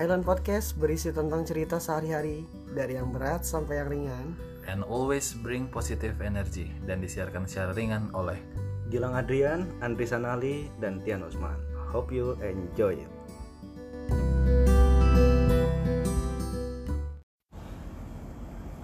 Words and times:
Island 0.00 0.24
Podcast 0.24 0.80
berisi 0.80 1.12
tentang 1.12 1.44
cerita 1.44 1.76
sehari-hari 1.76 2.48
dari 2.72 2.96
yang 2.96 3.12
berat 3.12 3.44
sampai 3.44 3.84
yang 3.84 3.92
ringan. 3.92 4.26
And 4.64 4.80
always 4.80 5.36
bring 5.36 5.68
positive 5.68 6.24
energy 6.24 6.72
dan 6.88 7.04
disiarkan 7.04 7.44
secara 7.44 7.76
ringan 7.76 8.08
oleh 8.16 8.40
Gilang 8.88 9.12
Adrian, 9.12 9.68
Andri 9.84 10.08
Sanali, 10.08 10.72
dan 10.80 11.04
Tian 11.04 11.20
Usman. 11.20 11.52
Hope 11.92 12.16
you 12.16 12.32
enjoy 12.40 12.96
it. 12.96 13.12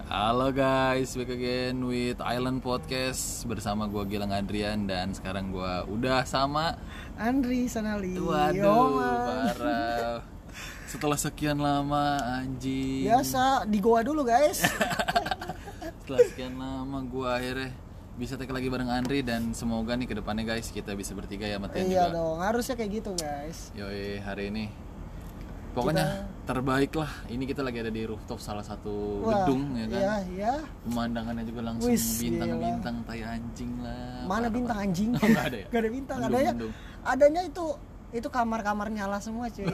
Halo 0.05 0.53
guys, 0.53 1.17
back 1.17 1.33
again 1.33 1.89
with 1.89 2.21
Island 2.21 2.61
Podcast 2.61 3.41
bersama 3.49 3.89
gua 3.89 4.05
Gilang 4.05 4.29
Adrian 4.37 4.85
dan 4.85 5.17
sekarang 5.17 5.49
gua 5.49 5.81
udah 5.89 6.29
sama 6.29 6.77
Andri 7.17 7.65
Sanali. 7.65 8.21
Waduh, 8.21 9.01
parah. 9.01 10.21
Setelah 10.87 11.19
sekian 11.19 11.59
lama 11.59 12.15
anjing. 12.39 13.05
Biasa 13.05 13.67
di 13.67 13.77
goa 13.77 14.01
dulu 14.01 14.23
guys. 14.23 14.63
Setelah 16.01 16.19
sekian 16.31 16.55
lama 16.55 17.03
gua 17.03 17.35
akhirnya 17.35 17.75
bisa 18.17 18.33
take 18.33 18.49
lagi 18.49 18.65
bareng 18.65 18.89
Andri 18.89 19.21
dan 19.21 19.53
semoga 19.53 19.93
nih 19.93 20.09
ke 20.09 20.15
depannya 20.17 20.47
guys 20.47 20.71
kita 20.71 20.97
bisa 20.97 21.13
bertiga 21.13 21.45
ya 21.45 21.61
Matian 21.61 21.85
iya 21.85 22.09
juga. 22.09 22.17
dong, 22.17 22.37
harusnya 22.41 22.73
kayak 22.73 22.91
gitu 22.97 23.11
guys. 23.13 23.69
Yoi 23.75 24.17
hari 24.23 24.49
ini 24.49 24.65
pokoknya 25.75 26.25
terbaik 26.49 26.95
lah. 26.97 27.11
Ini 27.29 27.43
kita 27.45 27.61
lagi 27.61 27.77
ada 27.77 27.91
di 27.91 28.01
rooftop 28.07 28.41
salah 28.41 28.65
satu 28.65 29.21
Wah, 29.21 29.45
gedung 29.45 29.75
ya 29.77 29.85
kan. 29.85 29.99
Iya, 30.01 30.15
iya. 30.33 30.53
Pemandangannya 30.87 31.43
juga 31.45 31.61
langsung 31.67 31.93
bintang-bintang 31.93 32.95
tai 33.05 33.21
anjing 33.21 33.71
lah. 33.83 34.25
Mana 34.25 34.47
bintang 34.49 34.77
anjing? 34.81 35.11
Oh, 35.21 35.27
nggak 35.27 35.45
ada 35.45 35.57
ya? 35.61 35.67
Nggak 35.69 35.81
ada 35.83 35.91
bintang, 35.93 36.17
Mendung, 36.17 36.33
adanya. 36.33 36.51
mendung. 36.55 36.73
Adanya 37.05 37.41
itu 37.45 37.65
itu 38.17 38.27
kamar-kamar 38.33 38.89
nyala 38.89 39.21
semua 39.21 39.45
cuy. 39.53 39.69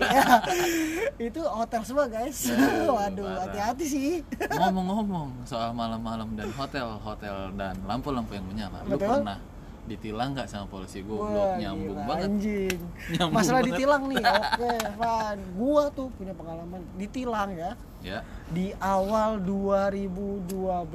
itu 1.31 1.39
hotel 1.39 1.81
semua 1.87 2.05
guys. 2.11 2.43
Ya, 2.53 2.91
Waduh, 2.91 3.23
parah. 3.23 3.39
hati-hati 3.47 3.85
sih. 3.87 4.09
Ngomong-ngomong 4.35 5.47
soal 5.47 5.71
malam-malam 5.71 6.35
dan 6.35 6.51
hotel-hotel 6.51 7.55
dan 7.55 7.79
lampu-lampu 7.87 8.35
yang 8.35 8.43
menyala, 8.43 8.83
lu 8.83 8.99
Betul. 8.99 9.23
pernah 9.23 9.39
ditilang 9.83 10.31
nggak 10.31 10.47
sama 10.47 10.63
polisi 10.71 11.03
goblok 11.03 11.59
nyambung 11.59 11.99
gila, 11.99 12.07
banget 12.07 12.27
Anjing. 12.31 12.79
Nyambung 13.15 13.35
Masalah 13.35 13.59
banget. 13.59 13.75
ditilang 13.75 14.03
nih. 14.07 14.23
Oke, 14.39 14.71
Van. 14.95 15.37
Gua 15.59 15.83
tuh 15.91 16.07
punya 16.15 16.33
pengalaman 16.35 16.81
ditilang 16.95 17.49
ya. 17.51 17.71
ya 17.99 18.19
Di 18.47 18.71
awal 18.79 19.43
2012 19.43 20.87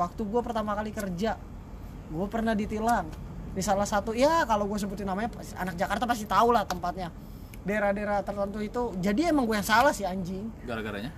waktu 0.00 0.20
gua 0.24 0.40
pertama 0.40 0.72
kali 0.72 0.90
kerja. 0.92 1.36
Gua 2.08 2.26
pernah 2.28 2.56
ditilang 2.56 3.08
di 3.52 3.60
salah 3.60 3.84
satu 3.84 4.16
ya 4.16 4.48
kalau 4.48 4.64
gue 4.64 4.78
sebutin 4.80 5.04
namanya 5.04 5.28
anak 5.60 5.76
Jakarta 5.76 6.04
pasti 6.08 6.24
tahu 6.24 6.52
lah 6.56 6.64
tempatnya. 6.64 7.12
Daerah-daerah 7.62 8.24
tertentu 8.26 8.58
itu 8.58 8.82
jadi 8.98 9.30
emang 9.30 9.46
gue 9.46 9.54
yang 9.54 9.66
salah 9.66 9.92
sih 9.94 10.08
anjing. 10.08 10.48
Gara-garanya? 10.64 11.12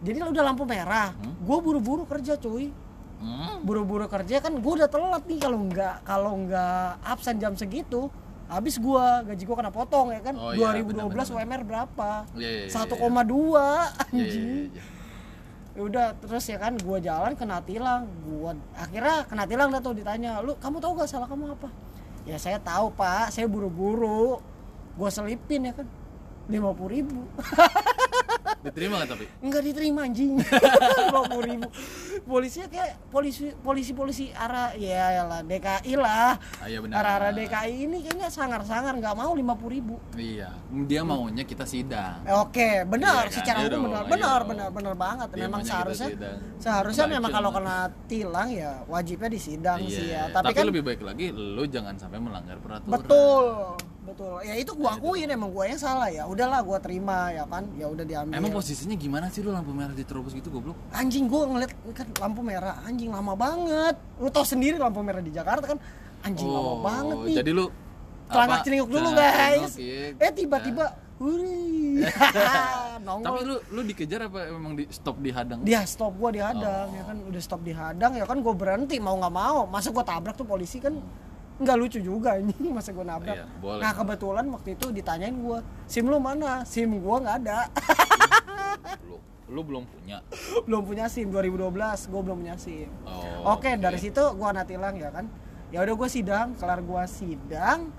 Jadi 0.00 0.18
udah 0.20 0.42
lampu 0.42 0.64
merah. 0.66 1.12
Gue 1.44 1.58
buru-buru 1.60 2.04
kerja 2.08 2.36
cuy. 2.40 2.72
Hmm? 3.14 3.64
buru-buru 3.64 4.04
kerja 4.04 4.36
kan 4.42 4.52
gue 4.52 4.72
udah 4.76 4.90
telat 4.90 5.24
nih 5.24 5.40
kalau 5.40 5.56
nggak 5.64 5.94
kalau 6.04 6.32
nggak 6.44 7.00
absen 7.08 7.40
jam 7.40 7.56
segitu. 7.56 8.12
Habis 8.44 8.76
gua 8.76 9.24
gaji 9.24 9.40
gua 9.48 9.56
kena 9.56 9.72
potong 9.72 10.12
ya 10.12 10.20
kan? 10.20 10.36
Oh, 10.36 10.52
iya, 10.52 10.76
2012 10.76 10.84
benar-benar. 10.92 11.26
UMR 11.32 11.62
berapa? 11.64 12.10
Iya, 12.36 12.68
iya, 12.68 12.68
iya, 12.68 12.76
1,2 12.76 12.92
Iya, 12.92 13.08
iya, 13.08 14.12
anjing. 14.12 14.48
iya, 14.68 14.82
udah 15.74 16.14
terus 16.22 16.46
ya 16.46 16.58
kan 16.58 16.78
gua 16.82 17.02
jalan 17.02 17.34
kena 17.34 17.58
tilang. 17.62 18.06
Gua 18.22 18.54
akhirnya 18.78 19.26
kena 19.26 19.44
tilang 19.44 19.68
dah 19.74 19.80
tuh 19.82 19.94
ditanya 19.94 20.38
lu 20.40 20.54
kamu 20.58 20.78
tahu 20.78 20.92
gak 21.02 21.10
salah 21.10 21.26
kamu 21.26 21.54
apa? 21.54 21.68
Ya 22.24 22.38
saya 22.38 22.62
tahu 22.62 22.94
pak. 22.94 23.34
Saya 23.34 23.50
buru-buru. 23.50 24.38
Gua 24.94 25.10
selipin 25.10 25.68
ya 25.68 25.72
kan 25.74 25.86
lima 26.46 26.70
ribu. 26.86 27.24
Diterima 28.64 28.96
nggak 28.96 29.10
tapi? 29.12 29.26
Nggak 29.44 29.62
diterima 29.64 30.00
anjing. 30.08 30.40
Lima 31.04 31.36
ribu 31.44 31.68
polisinya 32.24 32.66
kayak 32.66 32.90
polisi 33.08 33.52
polisi 33.54 33.92
polisi 33.92 34.24
arah 34.30 34.72
ya 34.72 35.22
lah 35.22 35.40
DKI 35.40 35.94
lah 35.94 36.34
Ah, 36.58 36.66
iya 36.66 36.80
benar. 36.80 36.96
arah 36.98 37.12
arah 37.18 37.30
DKI 37.30 37.84
ini 37.84 38.00
kayaknya 38.00 38.28
sangar 38.28 38.64
sangar 38.64 38.92
nggak 38.94 39.12
mau 39.12 39.32
lima 39.32 39.52
ribu 39.58 40.00
iya 40.14 40.48
dia 40.82 41.00
maunya 41.02 41.42
kita 41.42 41.64
sidang 41.64 42.24
Eh, 42.24 42.32
Oke, 42.34 42.82
benar. 42.84 43.26
Iya 43.26 43.30
kan? 43.30 43.36
Secara 43.36 43.58
Iya 43.58 43.68
hukum 43.70 43.82
benar, 43.84 44.00
iya 44.00 44.10
benar, 44.10 44.40
benar, 44.44 44.68
benar 44.70 44.94
banget. 44.94 45.28
Dia 45.30 45.44
memang 45.44 45.62
seharusnya, 45.62 46.08
seharusnya 46.56 47.06
memang 47.10 47.30
kalau 47.30 47.50
kena 47.50 47.76
tilang 48.06 48.48
ya 48.48 48.80
wajibnya 48.86 49.28
disidang 49.28 49.78
Iya, 49.78 49.90
sih 49.90 50.06
ya. 50.10 50.22
tapi, 50.30 50.50
Tapi, 50.50 50.56
kan 50.56 50.66
lebih 50.66 50.82
baik 50.82 51.00
lagi 51.00 51.26
lu 51.30 51.64
jangan 51.66 51.94
sampai 51.94 52.18
melanggar 52.18 52.56
peraturan 52.58 52.94
betul, 52.94 53.44
betul. 54.02 54.34
Ya 54.40 54.54
itu 54.54 54.72
gua 54.72 54.94
akuin 54.94 55.28
emang 55.28 55.50
gua 55.50 55.64
yang 55.66 55.76
salah 55.76 56.08
ya. 56.08 56.24
Udahlah 56.24 56.60
gua 56.60 56.78
terima 56.78 57.28
ya 57.30 57.44
kan. 57.44 57.68
Ya 57.74 57.86
udah 57.86 58.02
diambil. 58.02 58.32
emang 58.32 58.50
posisinya 58.50 58.94
gimana 58.94 59.26
sih 59.28 59.40
lu 59.40 59.50
lampu 59.50 59.70
merah 59.70 59.92
diterobos 59.92 60.32
gitu 60.32 60.48
goblok 60.48 60.76
anjing 60.90 61.26
gua 61.26 61.44
ngeliat 61.46 61.72
kan 61.92 62.06
lampu 62.16 62.40
merah, 62.40 62.82
anjing 62.82 63.08
lama 63.08 63.34
banget. 63.34 63.96
Lu 64.16 64.28
tau 64.28 64.42
sendiri 64.42 64.76
lampu 64.76 65.00
merah 65.00 65.18
di 65.18 65.30
Jakarta 65.30 65.64
kan 65.66 65.78
anjing 66.20 66.46
lama 66.46 66.74
banget 66.80 67.16
nih. 67.18 67.30
Oh, 67.30 67.36
jadi 67.36 67.50
lu 67.52 67.66
Celana 68.24 68.56
celinguk 68.60 68.88
dulu 68.88 69.08
celana 69.10 69.20
guys. 69.20 69.72
iya. 69.76 70.16
Eh 70.16 70.32
tiba-tiba, 70.32 70.84
wuri, 71.20 72.02
nongol. 73.06 73.22
tapi 73.22 73.38
lu 73.44 73.54
lu 73.70 73.80
dikejar 73.84 74.26
apa 74.26 74.48
emang 74.48 74.74
di 74.74 74.88
stop 74.88 75.20
dihadang 75.20 75.60
dia 75.60 75.84
stop 75.84 76.16
gua 76.16 76.32
dihadang 76.32 76.88
Oh. 76.88 76.96
ya 76.96 77.04
kan 77.04 77.16
udah 77.22 77.38
stop 77.38 77.60
dihadang 77.60 78.12
ya 78.16 78.24
kan 78.24 78.40
gue 78.40 78.50
berhenti 78.50 78.96
mau 78.98 79.14
nggak 79.14 79.30
mau 79.30 79.68
masa 79.68 79.92
gua 79.92 80.02
tabrak 80.02 80.34
tuh 80.34 80.42
polisi 80.42 80.80
kan 80.80 80.96
nggak 81.54 81.76
lucu 81.76 82.00
juga 82.00 82.34
ini 82.40 82.72
masa 82.72 82.90
gua 82.90 83.06
nabrak 83.06 83.36
Iya, 83.36 83.46
boleh. 83.60 83.78
nah 83.78 83.92
kebetulan 83.92 84.44
waktu 84.48 84.68
itu 84.72 84.86
ditanyain 84.90 85.36
gua 85.36 85.58
sim 85.84 86.02
lu 86.02 86.18
mana 86.18 86.64
sim 86.64 86.88
gua 86.96 87.20
nggak 87.20 87.36
ada 87.44 87.58
lu 89.46 89.52
lu 89.52 89.60
belum 89.62 89.84
punya 89.84 90.18
belum 90.64 90.82
punya 90.84 91.04
sim 91.06 91.28
2012 91.28 91.68
gua 92.08 92.20
belum 92.22 92.36
punya 92.40 92.56
sim 92.56 92.88
oh, 93.04 93.52
oke 93.52 93.68
dari 93.76 93.98
situ 93.98 94.22
gua 94.34 94.50
anak 94.50 94.66
tilang 94.66 94.94
ya 94.94 95.08
kan 95.08 95.28
ya 95.68 95.80
udah 95.80 95.94
gua 95.94 96.08
sidang 96.08 96.54
kelar 96.54 96.80
gua 96.80 97.04
sidang 97.04 97.92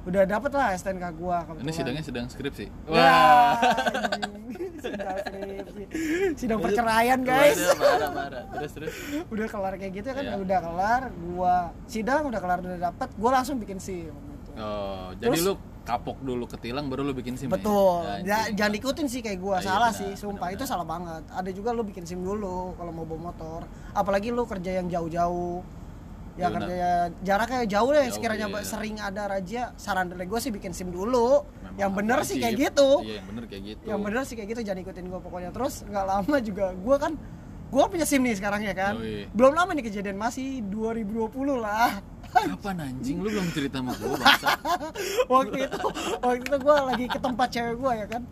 udah 0.00 0.24
dapet 0.24 0.48
lah 0.50 0.72
STNK 0.72 1.04
gua 1.14 1.44
kebetulan. 1.44 1.60
ini 1.62 1.72
sidangnya 1.74 2.02
sidang 2.02 2.26
skripsi 2.26 2.66
Wah, 2.86 3.60
anjing. 4.08 4.72
sidang 4.80 5.16
skripsi. 5.20 5.82
sidang 6.34 6.58
perceraian 6.58 7.20
guys 7.20 7.60
Waduh, 7.60 7.76
parah 7.76 8.10
parah 8.10 8.42
terus 8.50 8.70
terus 8.72 8.92
udah 9.32 9.46
kelar 9.46 9.74
kayak 9.76 9.92
gitu 9.94 10.08
kan 10.08 10.24
Iya. 10.24 10.36
udah 10.38 10.58
kelar 10.58 11.02
gua 11.28 11.54
sidang 11.84 12.22
udah 12.24 12.40
kelar 12.40 12.58
udah 12.58 12.80
dapet 12.82 13.08
gua 13.14 13.30
langsung 13.34 13.60
bikin 13.60 13.76
sim 13.76 14.08
gitu. 14.08 14.50
oh 14.56 15.12
jadi 15.20 15.36
Terus- 15.36 15.44
lu 15.46 15.54
kapok 15.80 16.20
dulu 16.20 16.44
ketilang 16.44 16.86
baru 16.92 17.02
lu 17.08 17.12
bikin 17.16 17.34
sim 17.34 17.48
ya? 17.48 17.56
betul. 17.56 18.04
Ya, 18.04 18.44
anjing. 18.46 18.56
jangan 18.56 18.74
ikutin 18.76 19.06
sih 19.08 19.20
kayak 19.24 19.38
gua. 19.40 19.56
Iya 19.58 19.66
salah 19.66 19.90
benar, 19.90 20.00
sih 20.00 20.10
sumpah. 20.14 20.48
benar, 20.48 20.54
itu 20.54 20.64
benar. 20.64 20.70
salah 20.70 20.86
banget. 20.86 21.22
Ada 21.32 21.50
juga 21.56 21.70
lu 21.72 21.82
bikin 21.82 22.04
sim 22.04 22.20
dulu 22.20 22.76
kalau 22.76 22.92
mau 22.92 23.04
bawa 23.08 23.32
motor. 23.32 23.60
Apalagi 23.96 24.28
lu 24.30 24.44
kerja 24.44 24.70
yang 24.80 24.86
jauh-jauh. 24.86 25.60
Ya 26.38 26.46
Iya, 26.46 26.56
kerja 26.56 26.76
jaraknya 27.26 27.60
jauh 27.66 27.90
deh. 27.90 28.06
Jauh, 28.06 28.14
sekiranya 28.16 28.46
iya. 28.48 28.62
sering 28.62 28.96
ada 29.02 29.22
raja 29.28 29.62
saran 29.74 30.06
dari 30.08 30.24
gua 30.30 30.38
sih 30.38 30.52
bikin 30.54 30.70
sim 30.70 30.88
dulu. 30.92 31.42
Memang 31.42 31.76
yang 31.76 31.92
bener 31.96 32.18
sih 32.22 32.36
kayak 32.38 32.54
gitu. 32.70 33.02
Iya 33.02 33.20
yang 33.20 33.26
bener 33.28 33.44
kayak 33.50 33.62
gitu. 33.74 33.84
Yang 33.88 34.00
bener 34.06 34.22
sih 34.24 34.34
kayak 34.38 34.48
gitu 34.56 34.60
jangan 34.62 34.80
ikutin 34.84 35.04
gua 35.10 35.20
pokoknya. 35.20 35.50
Terus 35.50 35.84
nggak 35.88 36.06
lama 36.06 36.36
juga 36.44 36.66
gua 36.76 36.96
kan 37.02 37.12
gua 37.70 37.84
punya 37.90 38.06
sim 38.06 38.22
nih 38.22 38.38
sekarang 38.38 38.62
ya 38.62 38.74
kan. 38.76 38.94
Yoi. 39.00 39.26
belum 39.32 39.52
lama 39.58 39.70
nih 39.74 39.84
kejadian 39.90 40.16
masih 40.20 40.62
2020 40.70 41.34
lah 41.58 41.98
kapan 42.48 42.76
anjing? 42.80 43.16
Lu 43.20 43.28
belum 43.28 43.48
cerita 43.52 43.76
sama 43.80 43.92
gua 43.96 44.16
bangsa. 44.16 44.48
Waktu 45.32 45.58
itu 45.66 45.78
waktu 46.20 46.42
itu 46.42 46.56
gue 46.58 46.76
lagi 46.76 47.04
ke 47.06 47.18
tempat 47.18 47.48
cewek 47.50 47.74
gue 47.78 47.92
ya 47.94 48.06
kan? 48.06 48.22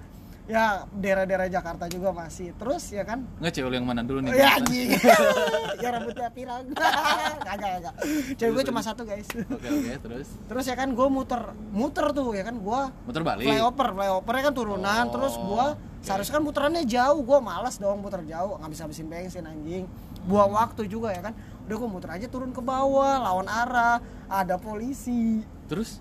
Ya 0.49 0.89
daerah-daerah 0.97 1.49
Jakarta 1.53 1.85
juga 1.93 2.09
masih. 2.09 2.57
Terus 2.57 2.89
ya 2.89 3.05
kan? 3.05 3.21
Nggak 3.37 3.53
cewek 3.53 3.69
lu 3.69 3.75
yang 3.77 3.89
mana? 3.89 4.01
Dulu 4.01 4.25
nih 4.25 4.33
ya 4.33 4.57
anjing. 4.57 4.89
Ya 5.85 5.89
rambutnya 5.95 6.29
pirang. 6.35 6.65
Kagak 7.47 7.71
kagak. 7.79 7.95
Cewek 8.35 8.53
gue 8.57 8.65
cuma 8.73 8.81
satu 8.83 9.05
guys. 9.05 9.29
Oke 9.29 9.69
oke 9.69 9.93
terus? 10.09 10.29
Terus 10.49 10.65
ya 10.67 10.75
kan 10.75 10.89
gue 10.91 11.09
muter 11.13 11.53
muter 11.71 12.07
tuh 12.17 12.33
ya 12.33 12.43
kan? 12.49 12.57
Gue 12.59 12.81
muter 13.07 13.23
balik. 13.23 13.45
flyover 13.47 13.89
flyovernya 13.95 14.43
kan? 14.49 14.55
Turunan. 14.57 15.05
Oh, 15.07 15.13
terus 15.15 15.35
gue 15.37 15.67
oke. 15.77 16.03
seharusnya 16.03 16.35
kan 16.41 16.43
muterannya 16.43 16.83
jauh. 16.89 17.21
Gue 17.23 17.39
malas 17.45 17.77
dong 17.77 18.01
muter 18.01 18.25
jauh. 18.25 18.57
Ngabis 18.59 18.81
habisin 18.83 19.07
bensin 19.07 19.45
anjing. 19.45 19.85
Buang 20.25 20.57
waktu 20.57 20.89
juga 20.89 21.13
ya 21.13 21.23
kan 21.23 21.37
udah 21.69 21.77
gue 21.77 21.89
muter 21.93 22.11
aja 22.17 22.27
turun 22.33 22.49
ke 22.51 22.65
bawah 22.65 23.21
lawan 23.21 23.45
arah 23.45 24.01
ada 24.25 24.57
polisi. 24.57 25.45
Terus? 25.69 26.01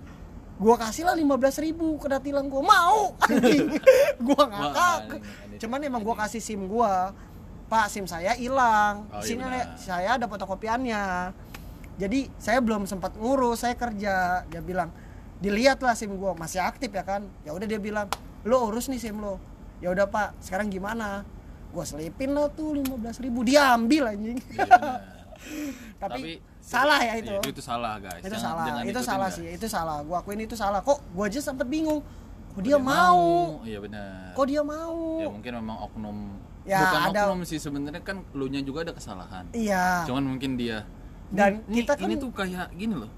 Gua 0.58 0.74
kasih 0.74 1.06
lah 1.06 1.14
lima 1.14 1.38
belas 1.38 1.62
ribu 1.62 2.02
kena 2.02 2.18
tilang 2.18 2.50
gua. 2.50 2.66
Mau 2.66 3.14
anjing. 3.30 3.78
Gua 4.18 4.44
ngakak 4.50 5.22
cuman 5.62 5.80
emang 5.86 6.02
gua 6.02 6.18
kasih 6.26 6.42
sim 6.42 6.66
gua. 6.66 7.14
Pak 7.70 7.94
sim 7.94 8.10
saya 8.10 8.34
hilang. 8.34 9.06
Oh, 9.14 9.22
iya 9.22 9.28
sini 9.28 9.44
benar. 9.46 9.78
saya 9.78 10.10
ada 10.18 10.26
fotokopiannya. 10.26 11.04
Jadi 12.02 12.32
saya 12.42 12.58
belum 12.58 12.90
sempat 12.90 13.14
ngurus 13.22 13.62
saya 13.62 13.78
kerja. 13.78 14.48
Dia 14.50 14.62
bilang 14.66 14.90
dilihat 15.38 15.78
lah 15.86 15.94
sim 15.94 16.10
gua 16.18 16.34
masih 16.34 16.58
aktif 16.58 16.90
ya 16.90 17.06
kan? 17.06 17.30
Ya 17.46 17.54
udah 17.54 17.70
dia 17.70 17.78
bilang 17.78 18.10
lo 18.42 18.66
urus 18.66 18.90
nih 18.90 18.98
sim 18.98 19.20
lo 19.22 19.38
ya 19.78 19.94
udah 19.94 20.10
pak 20.10 20.42
sekarang 20.42 20.74
gimana? 20.74 21.22
Gua 21.70 21.86
selipin 21.86 22.34
lah 22.34 22.50
tuh 22.50 22.82
lima 22.82 22.98
belas 22.98 23.22
ribu. 23.22 23.46
Diambil 23.46 24.10
anjing. 24.10 24.42
Iya, 24.58 25.17
benar. 26.00 26.10
tapi, 26.10 26.32
salah 26.60 27.00
ya 27.00 27.14
itu. 27.16 27.30
Iya, 27.30 27.40
itu, 27.40 27.50
itu 27.50 27.62
salah 27.62 27.94
guys. 27.98 28.20
Itu 28.20 28.28
Jangan- 28.30 28.44
salah 28.44 28.64
jangan 28.66 28.84
itu 28.84 29.00
salah 29.02 29.28
guys. 29.28 29.38
sih 29.38 29.48
itu 29.50 29.68
salah. 29.68 29.98
Gua 30.02 30.18
akuin 30.20 30.40
itu 30.40 30.54
salah. 30.54 30.80
Kok 30.82 31.00
gua 31.12 31.26
aja 31.26 31.40
sempet 31.40 31.66
bingung 31.66 32.02
kok 32.52 32.62
dia 32.62 32.76
mau. 32.76 33.62
iya 33.62 33.78
benar. 33.78 34.34
Kok 34.34 34.46
dia 34.46 34.62
mau? 34.62 35.18
Ya 35.18 35.28
mungkin 35.28 35.52
memang 35.56 35.78
oknum 35.84 36.18
Ya, 36.64 36.84
bukan 36.84 37.00
ada- 37.08 37.26
oknum 37.28 37.40
sih. 37.44 37.58
Sebenarnya 37.58 38.02
kan 38.02 38.26
lu 38.32 38.46
nya 38.46 38.60
juga 38.60 38.82
ada 38.82 38.92
kesalahan. 38.92 39.46
Iya. 39.52 40.04
Cuman 40.04 40.26
mungkin 40.28 40.56
dia 40.56 40.84
Dan 41.28 41.62
Ini- 41.64 41.76
kita 41.78 41.94
kan- 41.94 42.08
ini 42.08 42.16
tuh 42.16 42.32
kayak 42.32 42.72
gini 42.74 42.96
loh. 42.96 43.12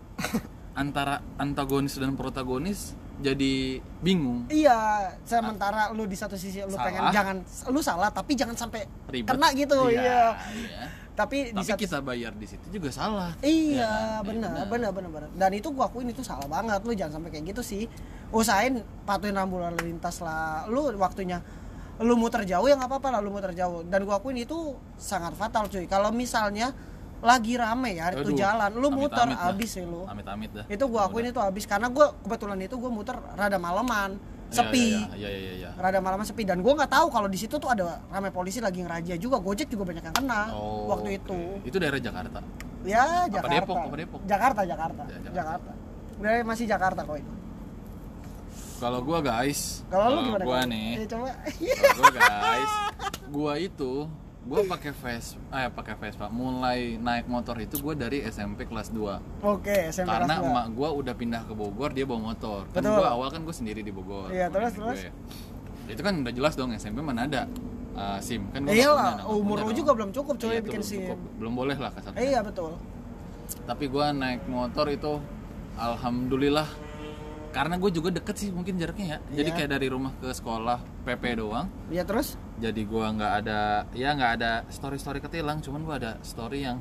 Antara 0.74 1.20
antagonis 1.36 1.94
dan 1.94 2.14
protagonis 2.14 2.94
jadi 3.18 3.78
bingung. 4.00 4.48
Iya, 4.48 4.78
sementara 5.22 5.92
lu 5.92 6.04
di 6.04 6.16
satu 6.16 6.34
sisi 6.34 6.60
lu 6.62 6.72
Salah. 6.72 6.86
pengen 6.86 7.04
jangan 7.12 7.36
lu 7.68 7.80
salah 7.80 8.08
tapi 8.08 8.32
jangan 8.34 8.56
sampai 8.56 8.88
ribet. 9.08 9.28
kena 9.28 9.52
gitu, 9.52 9.76
iya. 9.90 10.40
iya. 10.50 10.84
Tapi 11.20 11.52
tapi 11.52 11.68
satu 11.68 11.82
kita 11.84 12.00
bayar 12.00 12.32
di 12.32 12.48
situ 12.48 12.64
juga 12.72 12.88
salah 12.96 13.36
Iya, 13.44 13.76
Ya 13.76 13.92
kan? 14.24 14.32
benar, 14.32 14.52
Iya, 14.56 14.66
benar, 14.72 14.92
benar, 14.96 15.10
benar. 15.12 15.30
Dan 15.36 15.52
itu 15.52 15.68
gua 15.76 15.92
akuin 15.92 16.08
itu 16.08 16.24
salah 16.24 16.48
banget. 16.48 16.80
Lu 16.88 16.96
jangan 16.96 17.20
sampai 17.20 17.30
kayak 17.36 17.52
gitu 17.52 17.62
sih. 17.62 17.84
Usahain 18.32 18.80
patuhin 19.04 19.36
rambu 19.36 19.60
lalu 19.60 19.92
lintas 19.92 20.24
lah. 20.24 20.64
Lu 20.72 20.88
waktunya 20.96 21.44
lu 22.00 22.16
muter 22.16 22.48
jauh 22.48 22.64
ya 22.64 22.80
nggak 22.80 22.88
apa-apa 22.88 23.08
lah 23.12 23.20
lu 23.20 23.36
muter 23.36 23.52
jauh. 23.52 23.84
Dan 23.84 24.08
gua 24.08 24.24
akuin 24.24 24.40
itu 24.40 24.80
sangat 24.96 25.36
fatal 25.36 25.68
cuy. 25.68 25.84
Kalau 25.92 26.16
misalnya 26.16 26.72
lagi 27.20 27.60
rame 27.60 28.00
ya 28.00 28.16
itu 28.16 28.32
jalan, 28.32 28.72
lu 28.80 28.88
muter 28.96 29.28
amit-amit 29.28 29.36
dah. 29.36 29.52
abis 29.52 29.70
sih 29.76 29.84
lu. 29.84 30.08
amit-amit 30.08 30.56
dah 30.56 30.64
Itu 30.72 30.88
gua 30.88 31.12
akuin 31.12 31.28
itu 31.28 31.40
abis 31.44 31.68
karena 31.68 31.92
gua 31.92 32.16
kebetulan 32.24 32.56
itu 32.64 32.80
gua 32.80 32.88
muter 32.88 33.20
rada 33.36 33.60
maleman, 33.60 34.16
sepi. 34.50 34.86
iya 35.14 35.30
iya 35.30 35.30
iya, 35.30 35.54
iya. 35.56 35.70
Rada 35.74 35.98
malaman 35.98 36.24
sepi 36.24 36.44
dan 36.44 36.60
gua 36.60 36.74
nggak 36.76 36.92
tahu 36.92 37.08
kalau 37.08 37.26
di 37.26 37.36
situ 37.36 37.56
tuh 37.56 37.68
ada 37.68 38.02
rame 38.08 38.30
polisi 38.30 38.58
lagi 38.58 38.80
ngerazia 38.80 39.16
juga. 39.16 39.38
Gojek 39.38 39.68
juga 39.68 39.86
banyak 39.86 40.02
yang 40.02 40.16
kena 40.16 40.42
Oh, 40.52 40.90
waktu 40.90 41.10
oke. 41.12 41.20
itu. 41.20 41.40
itu 41.64 41.78
daerah 41.78 41.98
Jakarta 41.98 42.40
Ya, 42.82 43.04
Apa 43.22 43.32
Jakarta. 43.34 43.56
Depok, 43.56 43.78
apa 43.78 43.96
Depok? 43.98 44.20
Jakarta, 44.24 44.62
Jakarta. 44.64 45.02
Ya, 45.04 45.18
Jakarta. 45.20 45.36
Jakarta. 45.36 45.72
Dari 46.18 46.42
masih 46.44 46.66
Jakarta 46.66 47.02
kok 47.02 47.18
itu. 47.18 47.34
kalau 48.78 49.00
gua 49.02 49.20
guys 49.20 49.84
Kalau 49.86 50.08
lu 50.10 50.20
gimana? 50.26 50.44
gua 50.44 50.60
nih 50.66 50.90
Eh, 50.96 51.08
coba. 51.08 51.30
Kalau 51.36 52.10
gua 52.10 52.12
guys, 52.16 52.72
gua 53.36 53.54
itu 53.58 53.94
gua 54.50 54.66
pakai 54.66 54.92
Vespa, 54.92 55.38
eh 55.54 55.70
pakai 55.70 55.94
Vespa. 55.94 56.26
Mulai 56.34 56.98
naik 56.98 57.30
motor 57.30 57.54
itu 57.62 57.78
gua 57.78 57.94
dari 57.94 58.26
SMP 58.26 58.66
kelas 58.66 58.90
2. 58.90 59.46
Oke, 59.46 59.94
SMP 59.94 60.10
Karena 60.10 60.42
kelas 60.42 60.42
dua. 60.42 60.50
emak 60.50 60.66
gua 60.74 60.90
udah 60.98 61.14
pindah 61.14 61.42
ke 61.46 61.54
Bogor, 61.54 61.94
dia 61.94 62.10
bawa 62.10 62.34
motor. 62.34 62.66
Kan 62.74 62.82
gua 62.82 63.14
awal 63.14 63.30
kan 63.30 63.46
gua 63.46 63.54
sendiri 63.54 63.86
di 63.86 63.94
Bogor. 63.94 64.34
Iya, 64.34 64.50
terus, 64.50 64.74
terus? 64.74 64.98
gue. 65.06 65.94
Itu 65.94 66.02
kan 66.02 66.26
udah 66.26 66.34
jelas 66.34 66.54
dong 66.58 66.74
SMP 66.74 67.06
mana 67.06 67.30
ada 67.30 67.46
uh, 67.94 68.18
SIM 68.18 68.50
kan 68.50 68.66
gua 68.66 68.74
Iya 68.74 68.90
nggak 68.90 68.98
lah, 68.98 69.14
punya, 69.22 69.38
umur 69.38 69.58
lu 69.62 69.72
juga 69.78 69.92
belum 69.94 70.10
cukup 70.10 70.36
coy 70.42 70.50
Iya, 70.50 70.62
bikin 70.66 70.82
belum 70.82 70.90
SIM. 70.90 71.00
cukup. 71.06 71.20
Belum 71.38 71.54
boleh 71.54 71.78
lah 71.78 71.92
kasarnya. 71.94 72.18
Iya, 72.18 72.40
betul. 72.42 72.74
Tapi 73.70 73.86
gua 73.86 74.10
naik 74.18 74.50
motor 74.50 74.90
itu 74.90 75.22
alhamdulillah 75.78 76.66
karena 77.50 77.76
gue 77.76 77.90
juga 77.90 78.10
deket 78.12 78.36
sih 78.38 78.50
mungkin 78.50 78.76
jaraknya 78.76 79.08
ya. 79.08 79.18
Jadi 79.36 79.50
Iya. 79.50 79.58
kayak 79.58 79.70
dari 79.72 79.88
rumah 79.88 80.14
ke 80.16 80.30
sekolah 80.30 80.78
PP 81.04 81.24
doang. 81.36 81.66
Iya, 81.88 82.04
terus? 82.04 82.38
jadi 82.58 82.82
gua 82.84 83.08
nggak 83.10 83.34
ada 83.40 83.60
ya 83.94 84.12
nggak 84.12 84.32
ada 84.36 84.52
story 84.68 84.96
story 84.96 85.18
ketilang 85.18 85.58
cuman 85.60 85.80
gua 85.82 85.96
ada 85.96 86.12
story 86.20 86.62
yang 86.62 86.76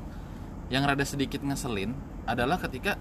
yang 0.67 0.83
rada 0.83 1.01
sedikit 1.01 1.39
ngeselin 1.39 1.95
adalah 2.25 2.59
ketika 2.59 2.99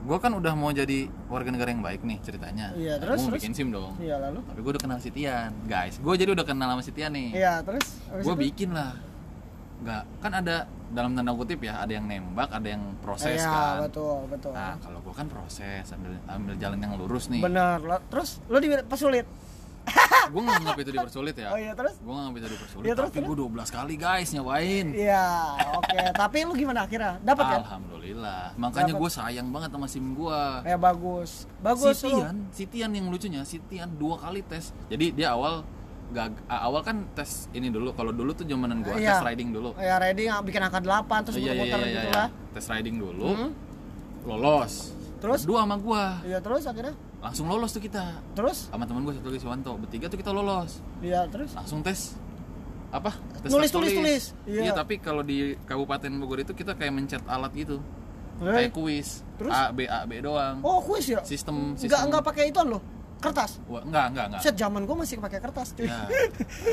gua 0.00 0.16
kan 0.16 0.30
udah 0.30 0.54
mau 0.54 0.70
jadi 0.70 1.10
warga 1.26 1.50
negara 1.50 1.68
yang 1.68 1.78
baik 1.80 2.02
nih 2.02 2.18
ceritanya 2.20 2.70
Iya, 2.72 2.96
Nah, 2.96 2.98
terus, 3.00 3.20
terus? 3.20 3.34
bikin 3.36 3.50
sim 3.52 3.68
dong 3.68 3.98
Iya, 3.98 4.14
lalu? 4.16 4.42
tapi 4.42 4.58
gua 4.60 4.70
udah 4.72 4.82
kenal 4.82 4.98
si 4.98 5.10
Tian 5.10 5.50
guys 5.64 5.98
gua 5.98 6.14
jadi 6.14 6.30
udah 6.32 6.42
kenal 6.44 6.70
sama 6.70 6.82
si 6.82 6.90
Tian 6.90 7.10
nih 7.10 7.28
Iya, 7.34 7.62
terus? 7.62 7.86
Itu? 8.14 8.30
bikin 8.32 8.70
lah 8.72 8.94
nggak 9.82 10.02
kan 10.18 10.32
ada 10.34 10.56
dalam 10.88 11.12
tanda 11.12 11.32
kutip 11.32 11.58
ya 11.58 11.78
ada 11.78 11.90
yang 11.90 12.04
nembak 12.04 12.48
ada 12.48 12.68
yang 12.68 12.94
proses 12.98 13.34
Iya, 13.34 13.48
kan 13.48 13.76
betul, 13.82 14.16
betul. 14.26 14.52
nah 14.52 14.76
kalau 14.76 14.98
gua 15.00 15.14
kan 15.14 15.26
proses 15.26 15.84
ambil 15.88 16.12
ambil 16.26 16.54
jalan 16.56 16.78
yang 16.78 16.92
lurus 16.94 17.26
nih 17.26 17.40
Bener. 17.40 17.78
Lo- 17.78 18.04
Terus 18.06 18.38
lu 18.46 18.58
dipersulit. 18.58 19.26
gua 20.30 20.40
nggak 20.40 20.54
nganggap 20.54 20.78
itu 20.78 20.90
dipersulit 20.94 21.34
ya 21.34 21.48
Oh 21.48 21.58
iya, 21.58 21.72
terus? 21.74 21.98
gua 21.98 22.12
nggak 22.12 22.22
nganggap 22.22 22.38
itu 22.38 22.48
dipersulit 22.54 22.84
Iya, 22.84 22.94
terus, 22.94 23.10
tapi 23.10 23.26
gua 23.26 23.36
12 23.42 23.66
kali 23.72 23.94
guys 23.96 24.28
nyobain 24.30 24.86
Iya, 24.94 25.26
oke. 25.74 25.98
Tapi 26.22 26.36
lu 26.44 26.52
gimana 26.54 26.80
akhirnya? 26.82 27.12
Dapat 27.18 27.44
kan? 27.44 27.58
Alhamdulillah. 27.64 28.42
Makanya 28.54 28.92
gue 28.94 29.10
sayang 29.10 29.48
banget 29.48 29.70
sama 29.72 29.86
sim 29.86 30.12
gue. 30.12 30.42
Ya 30.62 30.78
bagus. 30.78 31.50
Bagus 31.58 31.98
si 31.98 32.06
lu. 32.06 32.20
Tian, 32.20 32.36
si 32.52 32.64
Tian 32.64 32.90
yang 32.90 33.08
lucunya, 33.08 33.42
si 33.42 33.58
Tian 33.64 33.90
dua 33.92 34.20
kali 34.20 34.44
tes. 34.44 34.70
Jadi 34.86 35.10
dia 35.12 35.34
awal 35.34 35.66
gag 36.12 36.32
ah, 36.46 36.68
awal 36.68 36.84
kan 36.84 37.08
tes 37.12 37.48
ini 37.52 37.68
dulu. 37.68 37.90
Kalau 37.92 38.12
dulu 38.12 38.30
tuh 38.32 38.44
zamanan 38.44 38.84
gue 38.84 38.92
Iya. 38.94 39.18
tes 39.18 39.26
riding 39.26 39.50
dulu. 39.50 39.72
Ya 39.80 39.96
ready 39.96 40.28
nggak 40.28 40.44
bikin 40.44 40.60
angka 40.60 40.78
8 40.78 41.26
terus 41.26 41.36
iya, 41.36 41.42
iya, 41.42 41.52
muter-muter 41.56 41.78
iya, 41.78 41.86
iya, 41.88 41.92
gitu 41.92 42.08
iya. 42.08 42.14
lah. 42.14 42.28
Tes 42.52 42.66
riding 42.68 42.96
dulu, 43.00 43.28
Hmm. 43.32 43.50
lolos. 44.24 44.74
Terus? 45.22 45.46
dua 45.46 45.62
sama 45.62 45.78
gue, 45.78 46.04
Iya, 46.34 46.38
terus 46.42 46.66
akhirnya? 46.66 46.94
langsung 47.22 47.46
lolos 47.46 47.70
tuh 47.70 47.78
kita. 47.78 48.18
Terus? 48.34 48.66
Sama 48.66 48.84
teman 48.84 49.06
gue 49.06 49.14
satu 49.14 49.30
lagi 49.30 49.38
Siwanto, 49.38 49.78
bertiga 49.78 50.10
tuh 50.10 50.18
kita 50.18 50.34
lolos. 50.34 50.82
Iya, 50.98 51.30
terus? 51.30 51.54
Langsung 51.54 51.78
tes 51.80 52.18
apa? 52.90 53.14
Tes 53.38 53.48
Nulis, 53.48 53.70
tulis, 53.70 53.94
tulis. 53.94 54.24
Iya. 54.44 54.60
Iya, 54.66 54.72
tapi 54.74 54.98
kalau 54.98 55.22
di 55.22 55.54
Kabupaten 55.62 56.10
Bogor 56.18 56.42
itu 56.42 56.52
kita 56.52 56.74
kayak 56.74 56.90
mencet 56.90 57.22
alat 57.30 57.54
gitu. 57.54 57.78
Eh, 58.42 58.50
Kayak 58.50 58.72
kuis. 58.74 59.22
Terus? 59.38 59.54
A 59.54 59.70
B 59.70 59.86
A 59.86 60.02
B 60.02 60.18
doang. 60.18 60.58
Oh, 60.66 60.82
kuis 60.82 61.06
ya? 61.06 61.22
sistem 61.22 61.78
sistem 61.78 61.86
Enggak 61.86 62.02
enggak 62.10 62.22
pakai 62.26 62.44
itu 62.50 62.58
lo. 62.66 62.82
Kertas. 63.22 63.62
Wah, 63.64 63.80
enggak 63.80 64.06
enggak 64.10 64.24
enggak 64.28 64.40
Set 64.42 64.54
zaman 64.54 64.82
gua 64.82 64.96
masih 64.98 65.16
pakai 65.16 65.38
kertas, 65.38 65.72
cuy. 65.72 65.86
ya 65.86 66.10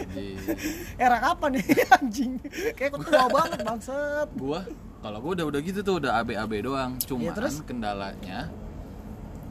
di 0.10 0.34
Era 1.00 1.18
kapan 1.18 1.50
nih 1.54 1.66
anjing? 1.96 2.32
Kayak 2.74 2.90
kok 2.92 3.02
tua 3.06 3.26
banget 3.30 3.60
bangsat. 3.62 4.28
gua 4.34 4.66
kalau 5.00 5.18
gua 5.20 5.32
udah 5.32 5.46
udah 5.48 5.60
gitu 5.62 5.80
tuh 5.80 5.96
udah 5.98 6.18
AB 6.18 6.34
AB 6.36 6.54
doang 6.62 6.98
cuman 7.00 7.24
Iya, 7.24 7.32
terus? 7.32 7.62
kendalanya 7.62 8.50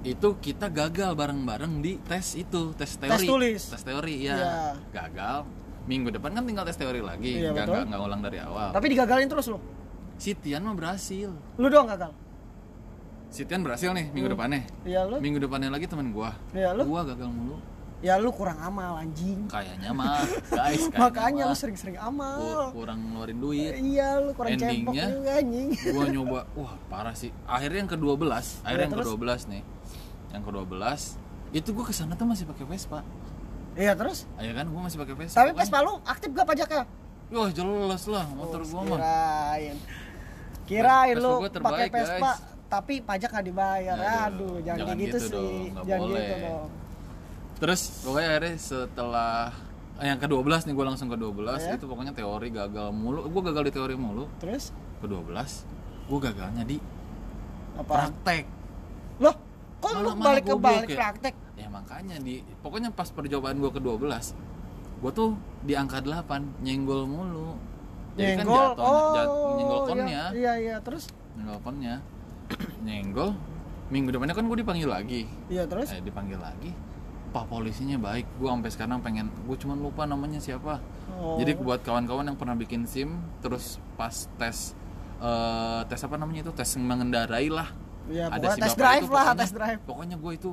itu 0.01 0.29
kita 0.37 0.67
gagal 0.69 1.11
bareng-bareng 1.13 1.73
di 1.79 1.99
tes 2.01 2.35
itu 2.35 2.71
tes 2.73 2.93
teori 2.97 3.25
tulis. 3.25 3.63
tes 3.65 3.81
teori 3.81 4.15
ya 4.21 4.35
Iya. 4.35 4.55
gagal 4.93 5.43
minggu 5.85 6.13
depan 6.13 6.31
kan 6.33 6.45
tinggal 6.45 6.63
tes 6.63 6.77
teori 6.77 7.01
lagi 7.01 7.35
Iya, 7.37 7.51
nggak 7.51 7.65
betul. 7.65 7.75
nggak 7.75 7.87
nggak 7.89 8.03
ulang 8.05 8.21
dari 8.21 8.39
awal 8.39 8.69
Tapi 8.71 8.87
digagalin 8.89 9.27
terus 9.27 9.47
lo. 9.49 9.59
si 10.15 10.35
Tian 10.35 10.63
mah 10.63 10.75
berhasil 10.75 11.31
Lu 11.57 11.67
doang 11.67 11.87
gagal. 11.87 12.11
Si 13.29 13.45
Tian 13.45 13.61
berhasil 13.61 13.91
nih 13.91 14.09
minggu 14.09 14.29
depannya 14.31 14.65
Iya 14.83 15.05
lu. 15.05 15.17
minggu 15.19 15.39
depannya 15.39 15.69
lagi 15.69 15.85
temen 15.85 16.11
gua 16.11 16.33
Iya 16.51 16.73
lu. 16.73 16.83
gua 16.85 17.05
gagal 17.05 17.29
mulu 17.29 17.57
Ya 17.99 18.15
lu 18.15 18.31
kurang 18.31 18.57
amal 18.59 18.95
anjing. 18.97 19.51
kayaknya 19.51 19.91
mah 19.91 20.23
guys 20.49 20.87
kayaknya 20.87 20.99
Makanya 21.03 21.43
lu 21.43 21.51
mah 21.51 21.59
sering-sering 21.59 21.95
ku- 21.95 22.07
amal. 22.07 22.71
kurang 22.71 22.99
ngeluarin 23.05 23.39
duit 23.39 23.73
Iya 23.77 24.09
lu 24.19 24.31
kurang 24.33 24.55
cempok 24.55 24.95
Endingnya- 24.95 25.11
juga 25.13 25.31
anjing. 25.37 25.69
gua 25.95 26.05
nyoba 26.09 26.41
wah 26.55 26.73
parah 26.87 27.13
sih 27.13 27.29
akhirnya 27.45 27.79
yang 27.83 27.91
ke-12 27.91 28.23
akhirnya 28.63 28.81
yang 28.81 28.95
terus? 28.95 29.07
ke-12 29.09 29.41
nih 29.49 29.63
yang 30.29 30.43
ke-12 30.43 31.01
itu 31.51 31.69
gua 31.71 31.85
ke 31.85 31.93
sana 31.93 32.13
tuh 32.15 32.25
masih 32.25 32.45
pakai 32.45 32.65
Vespa 32.65 33.01
Iya 33.75 33.93
terus? 33.95 34.25
ya 34.37 34.53
kan 34.53 34.67
gua 34.67 34.81
masih 34.83 34.99
pakai 34.99 35.15
Vespa 35.15 35.37
Tapi 35.37 35.51
Pokoknya- 35.51 35.61
Vespa 35.61 35.79
lu 35.83 35.93
aktif 36.03 36.29
gak 36.31 36.47
pajaknya? 36.47 36.83
wah 37.29 37.51
jelas 37.51 38.03
lah 38.07 38.25
motor 38.31 38.61
gua 38.65 38.81
mah 38.87 38.97
Kirain. 38.97 39.77
Kirain 40.65 41.17
lu 41.17 41.33
pakai 41.51 41.89
Vespa 41.89 42.31
guys. 42.33 42.48
Tapi 42.69 43.01
pajak 43.01 43.29
gak 43.31 43.43
dibayar. 43.43 43.97
Aduh, 43.97 44.21
Aduh, 44.29 44.55
jangan, 44.61 44.79
jangan 44.85 44.97
gitu, 44.99 45.09
gitu 45.11 45.19
sih. 45.19 45.33
dong, 45.33 45.53
nggak 45.73 45.85
jangan 45.85 46.03
boleh. 46.05 46.21
gitu 46.21 46.35
dong. 46.43 46.69
terus 47.59 47.81
pokoknya 48.01 48.29
akhirnya 48.31 48.55
setelah 48.57 49.35
eh, 49.99 50.07
yang 50.07 50.17
ke-12 50.17 50.47
nih 50.63 50.73
gua 50.73 50.87
langsung 50.87 51.09
ke-12 51.09 51.59
Ya. 51.59 51.75
itu 51.75 51.85
pokoknya 51.85 52.13
teori 52.13 52.49
gagal 52.49 52.89
mulu 52.93 53.27
gua 53.27 53.43
gagal 53.45 53.63
di 53.65 53.73
teori 53.73 53.95
mulu 53.95 54.31
Terus 54.39 54.71
ke-12 55.01 55.35
gua 56.07 56.19
gagalnya 56.23 56.63
di 56.63 56.79
apa? 57.75 57.83
praktek 57.91 58.47
Loh, 59.19 59.35
kok 59.77 59.91
lu 59.93 59.99
Malah- 59.99 60.15
malah 60.15 60.27
balik 60.31 60.45
ke 60.45 60.55
balik 60.55 60.89
ya. 60.89 60.97
praktek? 60.97 61.35
ya 61.53 61.67
makanya 61.69 62.17
di 62.17 62.35
pokoknya 62.57 62.91
pas 62.91 63.09
percobaan 63.09 63.59
gua 63.59 63.73
ke-12 63.73 64.07
gua 64.99 65.11
tuh 65.11 65.35
di 65.61 65.75
angka 65.75 65.99
8 65.99 66.23
nyenggol 66.61 67.03
mulu 67.05 67.59
jadi 68.15 68.37
Nyenggol. 68.37 68.55
kan 68.55 68.71
jatuh 68.71 68.85
oh, 68.85 69.11
jat, 69.13 69.29
nyenggol 69.57 69.81
konnya 69.85 70.07
Iya, 70.07 70.23
iya, 70.31 70.53
iya, 70.55 70.77
terus 70.79 71.11
nyenggol 71.35 71.59
konnya 71.61 71.99
nyenggol 72.87 73.35
minggu 73.89 74.13
depannya 74.13 74.37
kan 74.37 74.45
gue 74.45 74.59
dipanggil 74.61 74.89
lagi. 74.89 75.25
Iya 75.49 75.65
terus? 75.65 75.89
Eh, 75.93 76.05
dipanggil 76.05 76.37
lagi. 76.37 76.73
Pak 77.29 77.49
polisinya 77.49 77.97
baik. 77.97 78.25
Gue 78.37 78.49
sampai 78.49 78.71
sekarang 78.73 78.99
pengen 79.01 79.33
gue 79.33 79.57
cuma 79.57 79.73
lupa 79.77 80.05
namanya 80.05 80.41
siapa. 80.41 80.81
Oh. 81.19 81.41
jadi 81.41 81.57
buat 81.57 81.81
kawan-kawan 81.83 82.29
yang 82.31 82.39
pernah 82.39 82.55
bikin 82.55 82.85
sim 82.85 83.19
terus 83.41 83.81
pas 83.99 84.13
tes 84.39 84.77
eh, 85.19 85.81
tes 85.89 86.01
apa 86.05 86.17
namanya 86.21 86.45
itu? 86.49 86.53
Tes 86.53 86.77
mengendarai 86.77 87.49
lah. 87.49 87.69
Iya, 88.09 88.29
ada 88.33 88.57
si 88.57 88.61
tes 88.61 88.73
drive 88.77 89.05
itu, 89.05 89.13
lah, 89.13 89.33
pokoknya- 89.33 89.41
tes 89.41 89.53
drive. 89.53 89.81
pokoknya 89.85 90.17
gue 90.17 90.33
itu 90.37 90.51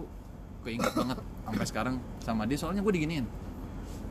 keinget 0.65 0.91
banget 0.95 1.17
sampai 1.21 1.65
sekarang 1.67 1.95
sama 2.23 2.43
dia. 2.47 2.57
Soalnya 2.59 2.81
gue 2.83 2.93
diginiin 2.95 3.25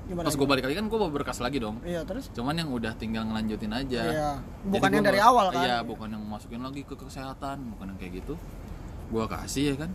gimana? 0.05 0.25
pas 0.25 0.35
gue 0.35 0.47
balik 0.47 0.65
lagi 0.65 0.77
kan 0.77 0.87
gue 0.87 0.99
bawa 0.99 1.11
berkas 1.11 1.39
lagi 1.39 1.59
dong 1.59 1.77
Iya, 1.81 2.05
terus 2.05 2.29
cuman 2.31 2.55
yang 2.55 2.69
udah 2.69 2.93
tinggal 2.95 3.25
ngelanjutin 3.25 3.71
aja 3.71 4.01
Iya. 4.05 4.31
Bukan 4.65 4.89
yang 4.91 5.03
dari 5.03 5.19
awal 5.19 5.49
kan? 5.49 5.63
iya 5.63 5.77
bukan 5.81 6.09
yang 6.09 6.23
masukin 6.23 6.61
lagi 6.61 6.83
ke 6.83 6.93
kesehatan 6.93 7.73
bukan 7.73 7.87
yang 7.89 7.99
kayak 7.99 8.21
gitu 8.21 8.35
gua 9.07 9.25
kasih 9.27 9.73
ya 9.73 9.77
kan 9.81 9.91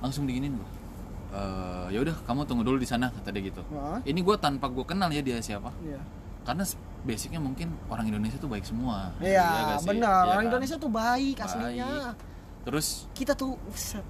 langsung 0.00 0.24
diginin 0.24 0.54
gua 0.54 0.68
Eh, 1.30 1.94
ya 1.94 2.02
udah 2.02 2.16
kamu 2.26 2.42
tunggu 2.42 2.66
dulu 2.66 2.74
di 2.74 2.84
sana 2.84 3.06
kata 3.06 3.30
dia 3.30 3.46
gitu 3.46 3.62
Heeh. 3.64 4.02
ini 4.04 4.18
gua 4.18 4.34
tanpa 4.34 4.66
gua 4.66 4.82
kenal 4.82 5.06
ya 5.08 5.22
dia 5.22 5.38
siapa 5.38 5.70
Iya. 5.78 6.02
karena 6.42 6.66
basicnya 7.00 7.38
mungkin 7.38 7.70
orang 7.86 8.04
Indonesia 8.04 8.34
tuh 8.34 8.50
baik 8.50 8.66
semua 8.66 9.14
Iya, 9.22 9.78
sih? 9.78 9.86
benar. 9.86 10.26
Iya 10.26 10.26
Orang 10.26 10.42
kan? 10.42 10.50
Indonesia 10.50 10.76
tuh 10.76 10.90
baik 10.90 11.36
Baik. 11.38 11.86
Terus 12.60 13.08
kita 13.16 13.32
tuh 13.32 13.56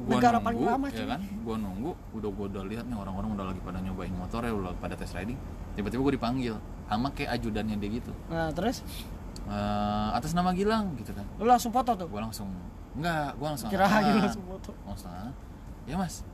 gua 0.03 0.19
negara 0.19 0.43
nunggu 0.43 0.47
paling 0.47 0.63
lama 0.67 0.87
ya 0.91 1.07
kan? 1.07 1.21
Gua 1.47 1.57
nunggu 1.57 1.91
udah 2.19 2.31
gua 2.35 2.47
udah 2.51 2.63
lihat 2.67 2.85
nih 2.91 2.99
orang-orang 2.99 3.31
udah 3.39 3.47
lagi 3.55 3.61
pada 3.63 3.79
nyobain 3.79 4.11
motor 4.11 4.43
ya 4.43 4.53
udah 4.53 4.75
pada 4.83 4.99
test 4.99 5.15
riding. 5.15 5.39
Tiba-tiba 5.79 6.01
gua 6.03 6.15
dipanggil 6.19 6.55
sama 6.91 7.09
kayak 7.15 7.39
ajudannya 7.39 7.79
dia 7.79 7.91
gitu. 8.03 8.13
Nah 8.27 8.51
terus? 8.51 8.83
Eh, 9.47 10.09
atas 10.15 10.35
nama 10.35 10.51
Gilang 10.51 10.99
gitu 10.99 11.15
kan. 11.15 11.27
Lu 11.39 11.47
langsung 11.47 11.71
foto 11.71 11.95
tuh? 11.95 12.11
Gua 12.11 12.27
langsung 12.27 12.51
enggak 12.99 13.39
gua 13.39 13.55
langsung 13.55 13.71
kira 13.71 13.87
lagi 13.87 14.11
langsung 14.19 14.47
foto. 14.47 14.71
Langsung 14.83 15.11
ya 15.87 15.97
mas 15.97 16.27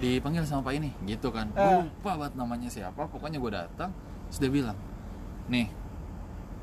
dipanggil 0.00 0.44
sama 0.44 0.64
pak 0.64 0.76
ini 0.76 0.92
gitu 1.08 1.32
kan. 1.32 1.48
Gua 1.56 1.88
lupa 1.88 2.20
banget 2.20 2.34
namanya 2.36 2.68
siapa 2.68 3.08
pokoknya 3.08 3.40
gue 3.40 3.52
datang 3.52 3.90
sudah 4.32 4.48
bilang 4.48 4.78
nih 5.52 5.68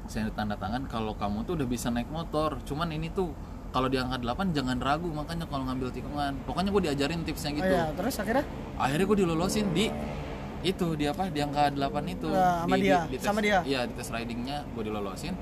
saya 0.10 0.26
tanda 0.34 0.58
tangan 0.58 0.90
kalau 0.90 1.14
kamu 1.14 1.46
tuh 1.46 1.54
udah 1.54 1.70
bisa 1.70 1.94
naik 1.94 2.10
motor 2.10 2.58
cuman 2.66 2.90
ini 2.90 3.14
tuh 3.14 3.30
kalau 3.70 3.86
di 3.86 3.96
angka 3.96 4.18
8 4.18 4.50
jangan 4.50 4.78
ragu 4.78 5.08
makanya 5.08 5.46
kalau 5.46 5.62
ngambil 5.64 5.90
tikungan. 5.90 6.34
Pokoknya 6.44 6.70
gue 6.70 6.82
diajarin 6.90 7.22
tipsnya 7.22 7.52
oh, 7.52 7.58
gitu. 7.58 7.70
iya 7.70 7.86
terus 7.94 8.16
akhirnya? 8.18 8.46
Akhirnya 8.76 9.06
gue 9.06 9.18
dilolosin 9.20 9.66
di 9.70 9.86
itu 10.60 10.88
di 10.94 11.06
apa? 11.06 11.30
Di 11.30 11.40
angka 11.40 11.70
8 11.70 11.80
itu. 12.10 12.28
Nah, 12.28 12.66
sama 12.66 12.76
Di- 12.76 12.84
dia, 12.84 12.98
di- 13.00 13.08
di 13.08 13.16
tes- 13.16 13.24
sama 13.24 13.40
dia. 13.40 13.60
iya 13.64 13.86
di 13.86 13.94
tes 13.94 14.10
ridingnya 14.10 14.66
gue 14.68 14.84
dilolosin. 14.84 15.34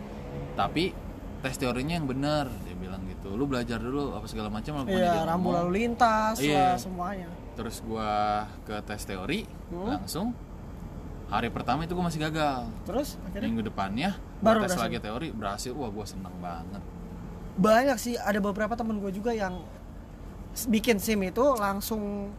Tapi 0.54 0.92
tes 1.38 1.56
teorinya 1.56 1.96
yang 1.96 2.06
benar 2.06 2.50
dia 2.64 2.76
bilang 2.76 3.02
gitu. 3.06 3.32
Lu 3.32 3.46
belajar 3.46 3.78
dulu 3.78 4.12
apa 4.12 4.26
segala 4.26 4.50
macam 4.50 4.84
iya 4.86 5.24
rambu 5.24 5.48
ngomong. 5.48 5.54
lalu 5.64 5.70
lintas 5.80 6.36
Iya. 6.38 6.74
lah 6.74 6.78
semuanya. 6.78 7.30
Terus 7.56 7.80
gua 7.82 8.46
ke 8.64 8.76
tes 8.84 9.02
teori 9.02 9.48
Hmm. 9.70 9.88
langsung. 9.96 10.28
Hari 11.28 11.48
pertama 11.48 11.84
itu 11.84 11.92
gua 11.92 12.08
masih 12.08 12.22
gagal. 12.22 12.68
Terus 12.84 13.16
akhirnya? 13.22 13.46
Minggu 13.46 13.64
depannya 13.64 14.10
Baru 14.40 14.64
tes 14.64 14.74
berhasil. 14.74 14.84
lagi 14.84 14.98
teori 15.00 15.28
berhasil. 15.30 15.72
Wah 15.72 15.88
gua 15.88 16.06
seneng 16.06 16.36
banget 16.38 16.84
banyak 17.58 17.98
sih 17.98 18.14
ada 18.16 18.38
beberapa 18.38 18.74
temen 18.74 18.98
gue 18.98 19.12
juga 19.12 19.34
yang 19.34 19.66
bikin 20.66 20.98
sim 20.98 21.18
itu 21.20 21.42
langsung 21.56 22.34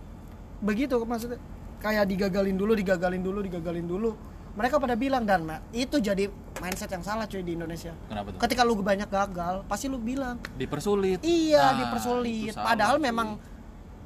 begitu 0.59 0.99
maksudnya 1.01 1.39
kayak 1.79 2.07
digagalin 2.07 2.55
dulu 2.55 2.75
digagalin 2.75 3.21
dulu 3.21 3.39
digagalin 3.41 3.87
dulu. 3.87 4.11
Mereka 4.55 4.75
pada 4.77 4.95
bilang 4.95 5.23
dan 5.23 5.47
itu 5.71 5.99
jadi 5.99 6.27
mindset 6.59 6.91
yang 6.91 7.03
salah 7.03 7.27
cuy 7.27 7.43
di 7.43 7.55
Indonesia. 7.55 7.95
Kenapa 8.09 8.35
tuh? 8.35 8.39
Ketika 8.43 8.63
lu 8.63 8.75
banyak 8.75 9.07
gagal 9.07 9.63
pasti 9.65 9.87
lu 9.87 9.99
bilang 9.99 10.43
dipersulit. 10.55 11.23
Iya 11.23 11.63
Nah, 11.65 11.75
dipersulit. 11.79 12.55
padahal 12.57 12.99
cuy. 12.99 13.07
memang 13.07 13.29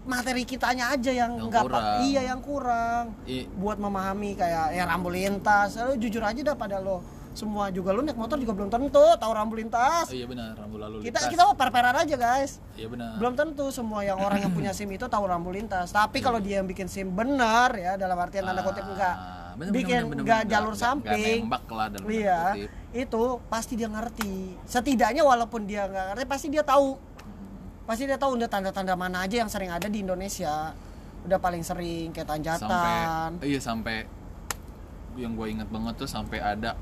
materi 0.04 0.44
kitanya 0.44 0.92
aja 0.92 1.08
yang 1.08 1.38
Yang 1.38 1.48
nggak 1.48 1.62
pa- 1.62 1.68
kurang. 1.72 2.04
iya 2.04 2.20
yang 2.26 2.40
kurang. 2.42 3.04
I- 3.24 3.48
buat 3.48 3.78
memahami 3.78 4.36
kayak 4.36 4.66
ya 4.72 4.84
rambu 4.84 5.08
lintas. 5.08 5.72
Lu 5.78 5.96
jujur 5.96 6.20
aja 6.20 6.40
dah 6.42 6.52
pada 6.52 6.76
lo 6.76 7.00
semua 7.32 7.68
juga 7.68 7.90
lu 7.90 8.00
naik 8.00 8.14
motor 8.14 8.36
juga 8.36 8.52
belum 8.52 8.68
tentu 8.68 9.00
tahu 9.16 9.32
rambu 9.32 9.56
lintas 9.56 10.04
oh, 10.04 10.12
iya 10.12 10.28
benar 10.28 10.52
rambu 10.52 10.76
lalu 10.76 11.00
kita 11.00 11.16
lintas 11.16 11.24
kita 11.28 11.42
mau 11.44 11.56
per-peran 11.56 11.96
aja 11.96 12.14
guys 12.14 12.60
iya 12.76 12.86
benar 12.86 13.16
belum 13.16 13.32
tentu 13.32 13.66
semua 13.68 14.00
yang 14.00 14.16
orang 14.16 14.38
yang 14.38 14.52
punya 14.52 14.70
SIM 14.70 14.88
itu 14.88 15.04
tahu 15.04 15.24
rambu 15.24 15.48
lintas. 15.48 15.90
Tapi 15.90 16.18
kalau 16.18 16.38
dia 16.38 16.58
yang 16.58 16.66
bikin 16.66 16.86
SIM 16.86 17.08
benar 17.08 17.72
ya 17.72 17.96
dalam 17.96 18.16
artian 18.16 18.42
tanda 18.42 18.60
kutip 18.60 18.84
enggak 18.84 19.16
Ah, 19.52 19.52
bener, 19.54 19.72
bikin 19.72 20.00
bener, 20.00 20.08
bener, 20.08 20.22
enggak 20.24 20.40
bener. 20.40 20.52
jalur 20.52 20.72
nggak 20.72 20.80
samping. 20.82 21.40
nembak 21.44 21.64
lah 21.68 21.86
dalam 21.88 22.06
Iya. 22.08 22.40
kutip. 22.56 22.70
Itu 22.94 23.22
pasti 23.46 23.72
dia 23.74 23.88
ngerti. 23.88 24.34
Setidaknya 24.64 25.22
walaupun 25.22 25.60
dia 25.64 25.84
nggak 25.84 26.04
ngerti 26.12 26.24
pasti 26.24 26.46
dia 26.48 26.64
tahu. 26.64 26.96
Pasti 27.82 28.02
dia 28.04 28.16
tahu 28.16 28.36
udah 28.36 28.48
tanda-tanda 28.48 28.94
mana 28.94 29.24
aja 29.24 29.44
yang 29.44 29.48
sering 29.48 29.68
ada 29.68 29.84
di 29.86 30.00
Indonesia. 30.00 30.72
Udah 31.22 31.36
paling 31.36 31.60
sering 31.60 32.10
kayak 32.10 32.28
tanjatan. 32.28 32.64
sampai 32.64 32.96
iya 33.44 33.60
sampai 33.60 33.96
yang 35.14 35.36
gue 35.36 35.46
inget 35.46 35.68
banget 35.68 35.94
tuh 35.94 36.08
sampai 36.08 36.40
ada 36.40 36.72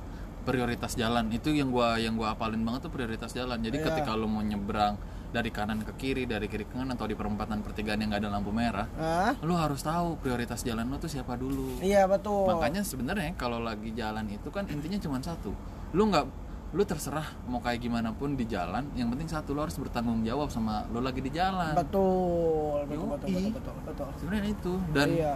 prioritas 0.41 0.93
jalan 0.95 1.29
itu 1.31 1.51
yang 1.51 1.69
gua 1.69 1.97
yang 1.97 2.17
gua 2.17 2.33
apalin 2.33 2.61
banget 2.61 2.89
tuh 2.89 2.93
prioritas 2.93 3.31
jalan 3.31 3.59
jadi 3.59 3.77
Iya. 3.77 3.87
ketika 3.93 4.17
lu 4.17 4.27
mau 4.27 4.41
nyebrang 4.41 4.97
dari 5.31 5.49
kanan 5.49 5.79
ke 5.81 5.95
kiri 5.95 6.27
dari 6.27 6.51
kiri 6.51 6.67
ke 6.67 6.75
kanan 6.75 6.91
atau 6.93 7.07
di 7.07 7.15
perempatan 7.15 7.63
pertigaan 7.63 8.03
yang 8.03 8.11
nggak 8.11 8.27
ada 8.27 8.31
lampu 8.33 8.51
merah 8.51 8.87
Hah? 8.99 9.39
lu 9.41 9.55
harus 9.55 9.79
tahu 9.81 10.19
prioritas 10.19 10.61
jalan 10.61 10.85
lu 10.85 10.99
tuh 10.99 11.07
siapa 11.07 11.39
dulu 11.39 11.79
Iya 11.79 12.11
betul. 12.11 12.51
makanya 12.51 12.83
sebenarnya 12.83 13.33
kalau 13.35 13.63
lagi 13.63 13.95
jalan 13.95 14.27
itu 14.27 14.51
kan 14.51 14.67
intinya 14.67 14.99
cuma 14.99 15.23
satu 15.23 15.55
lu 15.95 16.03
nggak 16.07 16.27
lu 16.71 16.83
terserah 16.83 17.27
mau 17.47 17.59
kayak 17.59 17.83
gimana 17.83 18.15
pun 18.15 18.35
di 18.35 18.47
jalan 18.47 18.87
yang 18.95 19.11
penting 19.11 19.27
satu 19.27 19.55
lu 19.55 19.63
harus 19.63 19.75
bertanggung 19.75 20.23
jawab 20.23 20.51
sama 20.51 20.87
lu 20.91 20.99
lagi 20.99 21.19
di 21.19 21.31
jalan 21.31 21.75
betul, 21.75 22.87
betul, 22.87 23.07
betul, 23.11 23.27
Yoi. 23.29 23.51
betul, 23.51 23.73
betul, 23.75 23.75
betul. 23.87 24.09
sebenarnya 24.19 24.51
itu 24.51 24.73
dan 24.95 25.09
iya. 25.11 25.35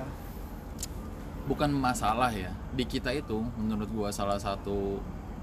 Bukan 1.45 1.71
masalah 1.71 2.31
ya 2.31 2.49
di 2.71 2.85
kita 2.85 3.13
itu 3.13 3.37
menurut 3.55 3.89
gua 3.89 4.09
salah 4.09 4.37
satu 4.37 4.99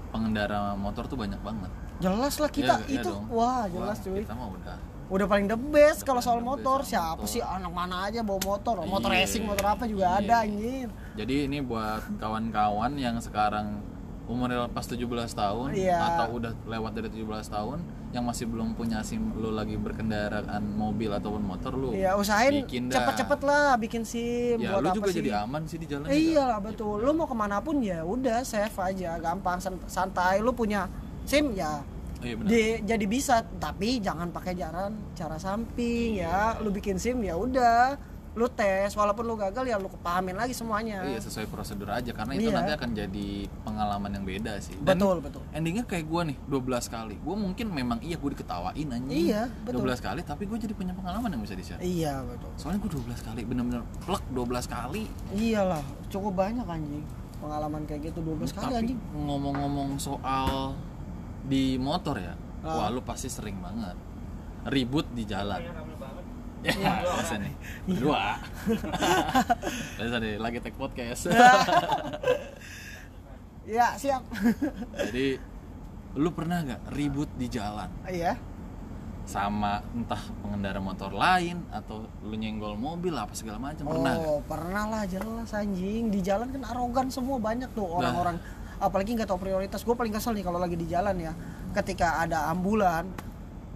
pengendara 0.08 0.74
motor 0.74 1.06
tuh 1.06 1.16
banyak 1.16 1.38
banget 1.40 1.70
Jelas 1.98 2.34
lah 2.36 2.50
kita 2.50 2.82
iya 2.84 2.98
itu 2.98 3.08
dong. 3.08 3.30
wah 3.30 3.64
jelas 3.64 4.02
cuy. 4.02 4.20
kita 4.20 4.34
mah 4.34 4.50
udah 4.50 4.76
udah 5.08 5.26
paling 5.28 5.46
the 5.46 5.54
best 5.56 6.02
kalau 6.02 6.18
soal 6.18 6.38
best 6.38 6.48
motor 6.48 6.78
sama 6.80 6.90
siapa 6.90 7.20
motor. 7.20 7.30
sih 7.30 7.40
anak 7.40 7.70
mana 7.70 7.96
aja 8.04 8.20
bawa 8.20 8.40
motor 8.42 8.74
motor 8.82 9.10
Iya. 9.10 9.22
racing 9.22 9.44
motor 9.44 9.66
apa 9.68 9.84
juga 9.84 10.04
Iya. 10.10 10.18
ada 10.20 10.34
anjir 10.42 10.88
jadi 11.14 11.34
ini 11.46 11.58
buat 11.60 12.02
kawan-kawan 12.16 12.92
yang 12.96 13.16
sekarang 13.18 13.78
umurnya 14.24 14.66
lepas 14.66 14.84
17 14.84 15.06
tahun 15.32 15.68
Iya. 15.72 15.98
atau 16.00 16.26
udah 16.34 16.52
lewat 16.64 16.92
dari 16.92 17.08
17 17.08 17.46
tahun 17.46 17.78
yang 18.12 18.22
masih 18.22 18.44
belum 18.44 18.72
punya 18.72 19.00
SIM 19.00 19.32
lu 19.34 19.50
lagi 19.50 19.74
berkendaraan 19.74 20.44
mobil 20.70 21.08
ataupun 21.10 21.40
motor 21.40 21.72
lu 21.72 21.90
Iya 21.90 22.12
usahain 22.14 22.60
cepet-cepet 22.68 23.40
lah 23.40 23.74
bikin 23.74 24.04
sim 24.04 24.56
ya 24.58 24.76
buat 24.76 24.80
lu 24.80 24.88
apa 24.90 24.96
juga 24.96 25.08
sih? 25.08 25.18
jadi 25.18 25.30
aman 25.40 25.62
sih 25.64 25.76
di 25.76 25.86
jalan 25.86 26.04
Eh, 26.04 26.12
juga. 26.12 26.20
iya 26.28 26.42
lah 26.46 26.60
betul. 26.60 26.96
lu 26.98 27.10
mau 27.10 27.24
ke 27.24 27.32
mana 27.34 27.58
pun 27.58 27.80
ya 27.80 28.00
udah 28.02 28.40
save 28.42 28.76
aja 28.78 29.16
gampang 29.16 29.56
san- 29.58 29.80
santai. 29.86 30.38
Lu 30.38 30.52
punya 30.52 30.86
sim 31.22 31.52
ya 31.52 31.80
Oh, 32.14 32.22
iya 32.22 32.36
benar 32.36 32.48
di- 32.48 32.80
jadi 32.86 33.04
bisa. 33.08 33.34
Tapi 33.58 33.98
jangan 33.98 34.28
pakai 34.28 34.54
jalan 34.54 34.94
cara 35.12 35.34
samping 35.36 36.20
ya. 36.20 36.54
Lu 36.58 36.68
bikin 36.68 36.94
sim 36.94 37.18
ya 37.18 37.34
udah 37.34 37.98
lu 38.32 38.48
tes 38.48 38.88
walaupun 38.90 39.28
lu 39.28 39.36
gagal 39.36 39.60
ya 39.62 39.76
lu 39.76 39.86
kepahamin 39.86 40.32
lagi 40.32 40.56
semuanya 40.56 41.04
Iya 41.04 41.20
sesuai 41.20 41.52
prosedur 41.52 41.84
aja 41.86 42.16
karena 42.16 42.32
itu 42.32 42.48
Iya. 42.48 42.56
nanti 42.56 42.72
akan 42.72 42.90
jadi 42.96 43.28
pengalaman 43.60 44.08
yang 44.08 44.24
beda 44.24 44.56
sih. 44.56 44.72
Dan 44.80 44.96
betul 44.96 45.20
betul 45.20 45.42
endingnya 45.52 45.84
kayak 45.84 46.08
gue 46.08 46.22
nih 46.32 46.36
12 46.48 46.56
kali. 46.88 47.14
Gue 47.20 47.36
mungkin 47.36 47.66
memang 47.68 48.00
iya 48.00 48.16
gue 48.16 48.30
diketawain 48.32 48.88
anjing. 48.88 49.28
Iya, 49.28 49.52
betul. 49.62 49.84
12 49.84 50.00
kali 50.00 50.20
tapi 50.22 50.48
gue 50.48 50.58
jadi 50.58 50.72
punya 50.72 50.96
pengalaman 50.96 51.28
yang 51.28 51.42
bisa 51.44 51.52
di-share. 51.52 51.76
iya 51.78 52.24
betul 52.24 52.48
Soalnya 52.56 52.80
gue 52.80 52.90
12 52.96 53.20
kali 53.20 53.40
bener-bener 53.44 53.82
plek 54.00 54.24
12 54.26 54.64
kali. 54.66 55.04
iyalah 55.32 55.84
cukup 56.08 56.32
banyak 56.32 56.64
anjing 56.64 57.04
pengalaman 57.36 57.84
kayak 57.84 58.00
gitu 58.08 58.24
12 58.24 58.48
kali 58.48 58.64
tapi 58.64 58.74
anjing 58.80 58.98
ngomong-ngomong 59.12 60.00
soal 60.00 60.72
di 61.44 61.76
motor 61.76 62.16
ya. 62.16 62.32
Ah. 62.64 62.78
Wah 62.78 62.88
lu 62.88 63.04
pasti 63.04 63.28
sering 63.28 63.60
banget 63.60 63.92
ribut 64.64 65.04
di 65.10 65.26
jalan. 65.26 65.58
Ya, 66.62 66.70
Iya. 66.72 66.92
biasa 67.02 67.34
nih. 67.42 67.54
Berdua. 67.90 68.22
Biasa 69.98 70.16
nih, 70.22 70.34
lagi 70.38 70.58
take 70.62 70.78
podcast. 70.78 71.26
ya 73.62 73.94
siap 73.94 74.22
Jadi 74.98 75.38
lu 76.12 76.28
pernah 76.34 76.60
nggak 76.60 76.82
ribut 76.92 77.30
di 77.38 77.46
jalan 77.48 77.88
iya 78.04 78.36
sama 79.22 79.80
entah 79.94 80.18
pengendara 80.42 80.82
motor 80.82 81.14
lain 81.14 81.62
atau 81.70 82.04
lu 82.20 82.34
nyenggol 82.34 82.74
mobil 82.74 83.14
apa 83.14 83.32
segala 83.32 83.56
macam 83.62 83.86
pernah 83.86 84.18
nggak? 84.18 84.26
oh 84.28 84.40
pernah 84.42 84.84
lah 84.90 85.04
jelas 85.06 85.54
anjing 85.54 86.10
di 86.10 86.20
jalan 86.20 86.50
kan 86.50 86.62
arogan 86.74 87.06
semua 87.08 87.38
banyak 87.38 87.70
tuh 87.70 87.86
orang-orang 87.86 88.36
apalagi 88.76 89.14
nggak 89.14 89.30
tahu 89.30 89.38
prioritas 89.40 89.86
gue 89.86 89.94
paling 89.94 90.10
kesel 90.10 90.34
nih 90.34 90.42
kalau 90.42 90.58
lagi 90.58 90.74
di 90.74 90.90
jalan 90.90 91.14
ya 91.16 91.32
ketika 91.70 92.18
ada 92.18 92.50
ambulan 92.50 93.06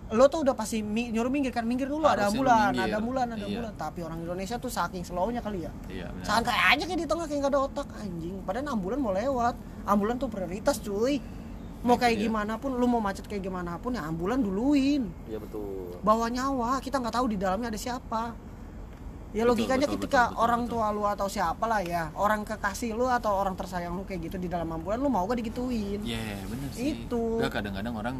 lo 0.08 0.24
tuh 0.26 0.40
udah 0.40 0.54
pasti 0.54 0.80
mi- 0.80 1.10
nyuruh 1.10 1.26
minggir 1.26 1.50
kan 1.50 1.62
minggir 1.62 1.86
dulu 1.86 2.04
ada 2.04 2.30
Harusnya 2.30 2.38
lu 2.38 2.46
ambulan 2.46 2.70
minggir. 2.70 2.84
ada 2.84 2.96
ambulan 2.96 3.26
ada 3.26 3.36
Iya. 3.36 3.46
ambulan 3.48 3.72
tapi 3.74 3.98
orang 4.00 4.18
Indonesia 4.20 4.56
tuh 4.56 4.70
saking 4.70 5.02
slownya 5.02 5.40
kali 5.40 5.58
ya 5.60 5.72
Iya 5.88 6.06
benar. 6.08 6.24
santai 6.24 6.54
aja 6.54 6.82
kayak 6.84 7.00
di 7.00 7.06
tengah 7.06 7.24
kayak 7.24 7.40
nggak 7.40 7.52
ada 7.52 7.60
otak 7.60 7.88
anjing 7.96 8.34
padahal 8.40 8.70
ambulan 8.70 8.98
mau 8.98 9.10
lewat 9.12 9.54
ambulan 9.84 10.14
tuh 10.14 10.28
prioritas 10.28 10.78
cuy 10.78 11.18
mau 11.82 11.94
kayak 11.94 12.16
Iya. 12.16 12.22
gimana 12.24 12.54
pun 12.54 12.70
lu 12.72 12.86
mau 12.86 12.98
macet 12.98 13.24
kayak 13.24 13.42
gimana 13.42 13.76
pun 13.76 13.92
ya 13.92 14.02
ambulan 14.04 14.38
duluin 14.38 15.10
Iya 15.24 15.38
betul. 15.38 15.98
bawa 16.00 16.26
nyawa 16.28 16.78
kita 16.78 16.96
nggak 16.96 17.14
tahu 17.16 17.26
di 17.26 17.36
dalamnya 17.36 17.66
ada 17.66 17.80
siapa 17.80 18.30
ya 19.32 19.42
logikanya 19.42 19.84
betul, 19.84 19.98
ketika 20.00 20.22
betul, 20.22 20.32
betul, 20.32 20.44
orang 20.44 20.60
betul. 20.62 20.78
tua 20.78 20.86
lu 20.88 21.02
atau 21.04 21.26
siapa 21.26 21.64
lah 21.64 21.80
ya 21.82 22.02
orang 22.14 22.40
kekasih 22.42 22.94
lu 22.94 23.04
atau 23.04 23.34
orang 23.34 23.52
tersayang 23.52 23.92
lu 23.92 24.02
kayak 24.02 24.22
gitu 24.24 24.38
di 24.38 24.46
dalam 24.46 24.70
ambulan 24.70 24.96
lu 24.96 25.10
mau 25.10 25.26
gak 25.26 25.42
digituin 25.42 25.98
Iya 26.00 26.46
bener 26.46 26.70
sih. 26.70 26.94
Itu. 26.96 27.36
Gak 27.38 27.52
kadang-kadang 27.52 27.90
orang 27.92 28.16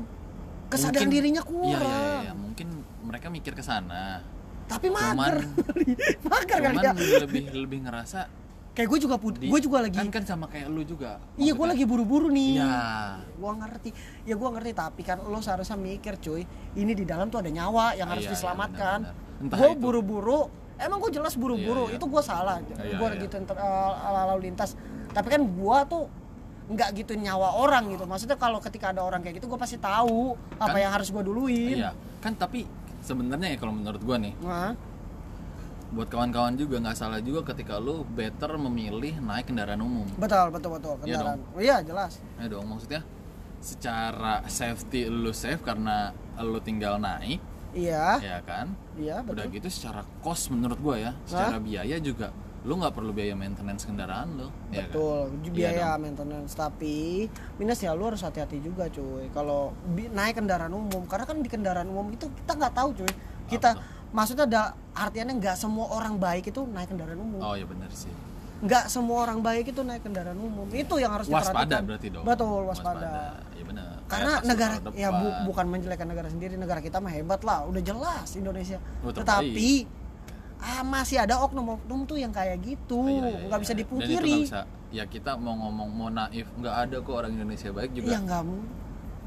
kesadaran 0.77 0.93
mungkin- 1.03 1.11
dirinya 1.13 1.43
Iya, 1.43 1.51
kurang 1.51 1.83
iya, 1.83 1.99
iya, 1.99 2.19
iya. 2.23 2.33
mungkin 2.33 2.69
mereka 3.03 3.27
mikir 3.29 3.53
ke 3.53 3.63
sana. 3.63 4.21
tapi 4.67 4.87
Cuman 4.87 5.15
mager 5.15 5.37
mager 6.27 6.59
kali 6.61 6.77
ya 6.77 6.93
lebih 7.21 7.43
lebih 7.57 7.79
ngerasa 7.83 8.27
kayak 8.73 8.89
gue 8.89 8.99
juga 9.01 9.17
put 9.17 9.35
di- 9.37 9.47
gue 9.47 9.61
juga 9.63 9.79
lagi 9.81 9.95
kan 9.95 10.11
kan 10.11 10.23
sama 10.23 10.47
kayak 10.47 10.67
lu 10.67 10.83
juga. 10.83 11.17
iya 11.35 11.51
gue 11.51 11.67
lagi 11.67 11.85
buru-buru 11.85 12.29
nih 12.29 12.59
Iya. 12.59 13.23
gue 13.33 13.53
ngerti 13.57 13.91
ya 14.23 14.35
gue 14.35 14.49
ngerti 14.51 14.71
tapi 14.73 15.01
kan 15.01 15.23
lo 15.23 15.39
seharusnya 15.39 15.75
mikir 15.75 16.19
cuy 16.19 16.43
ini 16.75 16.93
di 16.93 17.05
dalam 17.05 17.27
tuh 17.27 17.39
ada 17.39 17.49
nyawa 17.49 17.95
yang 17.95 18.07
harus 18.07 18.23
Iya, 18.23 18.29
iya, 18.29 18.37
diselamatkan. 18.37 18.99
Entah 19.39 19.57
gue 19.57 19.71
buru-buru 19.77 20.51
emang 20.77 20.99
gue 20.99 21.11
jelas 21.11 21.33
buru-buru 21.35 21.87
Iya, 21.87 21.91
iya. 21.91 21.97
itu 21.97 22.05
gue 22.05 22.23
salah 22.23 22.57
Iya, 22.59 22.75
gue 22.93 23.09
iya. 23.09 23.23
gitu 23.23 23.37
lalu 24.05 24.37
lintas 24.45 24.75
tapi 25.09 25.29
kan 25.31 25.41
gue 25.41 25.79
tuh 25.87 26.05
nggak 26.67 26.89
gitu 26.97 27.15
nyawa 27.15 27.55
orang 27.57 27.89
gitu. 27.89 28.05
Maksudnya 28.05 28.35
kalau 28.35 28.59
ketika 28.59 28.91
ada 28.91 29.01
orang 29.01 29.21
kayak 29.21 29.39
gitu 29.39 29.47
gue 29.47 29.57
pasti 29.57 29.77
tahu 29.77 30.35
apa 30.57 30.67
Kan- 30.69 30.79
yang 30.79 30.93
harus 30.93 31.09
gue 31.09 31.23
duluin. 31.23 31.79
Iya, 31.79 31.91
kan 32.19 32.35
tapi 32.35 32.67
sebenarnya 32.99 33.55
ya 33.55 33.57
kalau 33.57 33.71
menurut 33.71 34.03
gua 34.03 34.19
nih 34.19 34.35
Nah, 34.41 34.75
buat 35.89 36.11
kawan-kawan 36.11 36.55
juga 36.55 36.83
nggak 36.83 36.97
salah 36.97 37.23
juga 37.23 37.47
ketika 37.47 37.79
lu 37.79 38.03
better 38.05 38.59
memilih 38.59 39.23
naik 39.23 39.47
kendaraan 39.47 39.79
umum. 39.79 40.11
Betul 40.17 40.51
betul 40.51 40.71
betul. 40.75 40.95
Iya 40.99 41.23
kendaraan. 41.23 41.39
Oh, 41.49 41.63
iya 41.63 41.77
jelas. 41.81 42.19
ya 42.35 42.47
dong 42.47 42.67
maksudnya 42.67 43.07
secara 43.61 44.43
safety 44.47 45.07
lu 45.07 45.31
safe 45.31 45.59
karena 45.61 46.11
lu 46.37 46.59
tinggal 46.59 46.99
naik 46.99 47.39
Iya, 47.73 48.17
ya 48.19 48.39
kan? 48.41 48.73
Iya 48.97 49.21
udah 49.23 49.47
betul. 49.47 49.55
gitu 49.55 49.69
secara 49.71 50.03
cost 50.19 50.49
menurut 50.49 50.79
gua 50.79 50.97
ya 50.97 51.13
secara 51.23 51.59
biaya 51.59 51.97
juga 52.01 52.33
lu 52.67 52.75
nggak 52.75 52.93
perlu 52.93 53.15
biaya 53.15 53.33
maintenance 53.33 53.87
kendaraan 53.87 54.27
lu 54.35 54.51
ya 54.69 54.83
kan 54.83 54.91
Betul, 54.91 55.19
Iya 55.39 55.51
biaya 55.55 55.87
dong. 55.89 56.03
maintenance 56.03 56.53
tapi 56.53 57.31
minus 57.57 57.79
ya 57.79 57.95
lu 57.95 58.05
harus 58.05 58.21
hati-hati 58.21 58.59
juga 58.59 58.91
cuy. 58.91 59.31
Kalau 59.31 59.71
naik 59.89 60.35
kendaraan 60.37 60.75
umum 60.75 61.07
karena 61.07 61.25
kan 61.25 61.39
di 61.39 61.47
kendaraan 61.47 61.87
umum 61.87 62.11
itu 62.11 62.27
kita 62.27 62.53
nggak 62.53 62.75
tahu 62.75 62.89
cuy. 62.93 63.13
Kita 63.47 63.79
maksudnya 64.11 64.45
ada 64.45 64.63
artiannya 64.93 65.39
nggak 65.39 65.55
semua 65.55 65.87
orang 65.93 66.19
baik 66.19 66.51
itu 66.51 66.67
naik 66.67 66.91
kendaraan 66.91 67.17
umum. 67.17 67.39
oh 67.39 67.55
ya 67.55 67.63
benar 67.65 67.87
sih 67.89 68.11
Nggak 68.57 68.89
semua 68.89 69.21
orang 69.23 69.39
baik 69.39 69.69
itu 69.69 69.81
naik 69.81 70.03
kendaraan 70.03 70.35
umum. 70.35 70.67
Itu 70.69 70.97
yang 70.97 71.13
harus 71.13 71.29
waspada 71.29 71.63
diperhatikan. 71.63 71.83
berarti 71.87 72.09
dong 72.11 72.25
Betul, 72.25 72.61
waspada. 72.67 73.11
ya 73.53 73.63
benar 73.63 73.89
Karena 74.07 74.33
Kayak 74.35 74.49
negara 74.49 74.75
ya 74.97 75.09
bu- 75.13 75.39
bukan 75.47 75.67
menjelekkan 75.69 76.09
negara 76.09 76.27
sendiri, 76.27 76.55
negara 76.57 76.81
kita 76.81 76.99
mah 76.99 77.11
hebat 77.11 77.43
lah, 77.43 77.63
udah 77.63 77.79
jelas 77.81 78.33
Indonesia. 78.33 78.79
Oh. 79.03 79.13
Tetapi 79.13 79.71
ah 80.57 80.81
masih 80.83 81.21
ada 81.21 81.37
oknum-oknum 81.45 82.09
tuh 82.09 82.17
yang 82.17 82.33
kayak 82.33 82.59
gitu, 82.65 83.05
Iya, 83.07 83.29
iya, 83.29 83.47
nggak 83.47 83.59
iya. 83.59 83.65
bisa 83.65 83.73
Dan 83.73 83.79
itu 83.79 83.83
dipungkiri. 83.85 84.33
nggak 84.33 84.45
bisa. 84.49 84.61
Ya 84.95 85.05
kita 85.05 85.37
mau 85.37 85.53
ngomong 85.53 85.89
mau 85.93 86.09
naif 86.09 86.47
nggak 86.57 86.77
ada 86.89 86.97
kok 87.03 87.15
orang 87.15 87.33
Indonesia 87.37 87.69
baik 87.75 87.91
juga. 87.93 88.09
Iya 88.13 88.19
nggak 88.25 88.43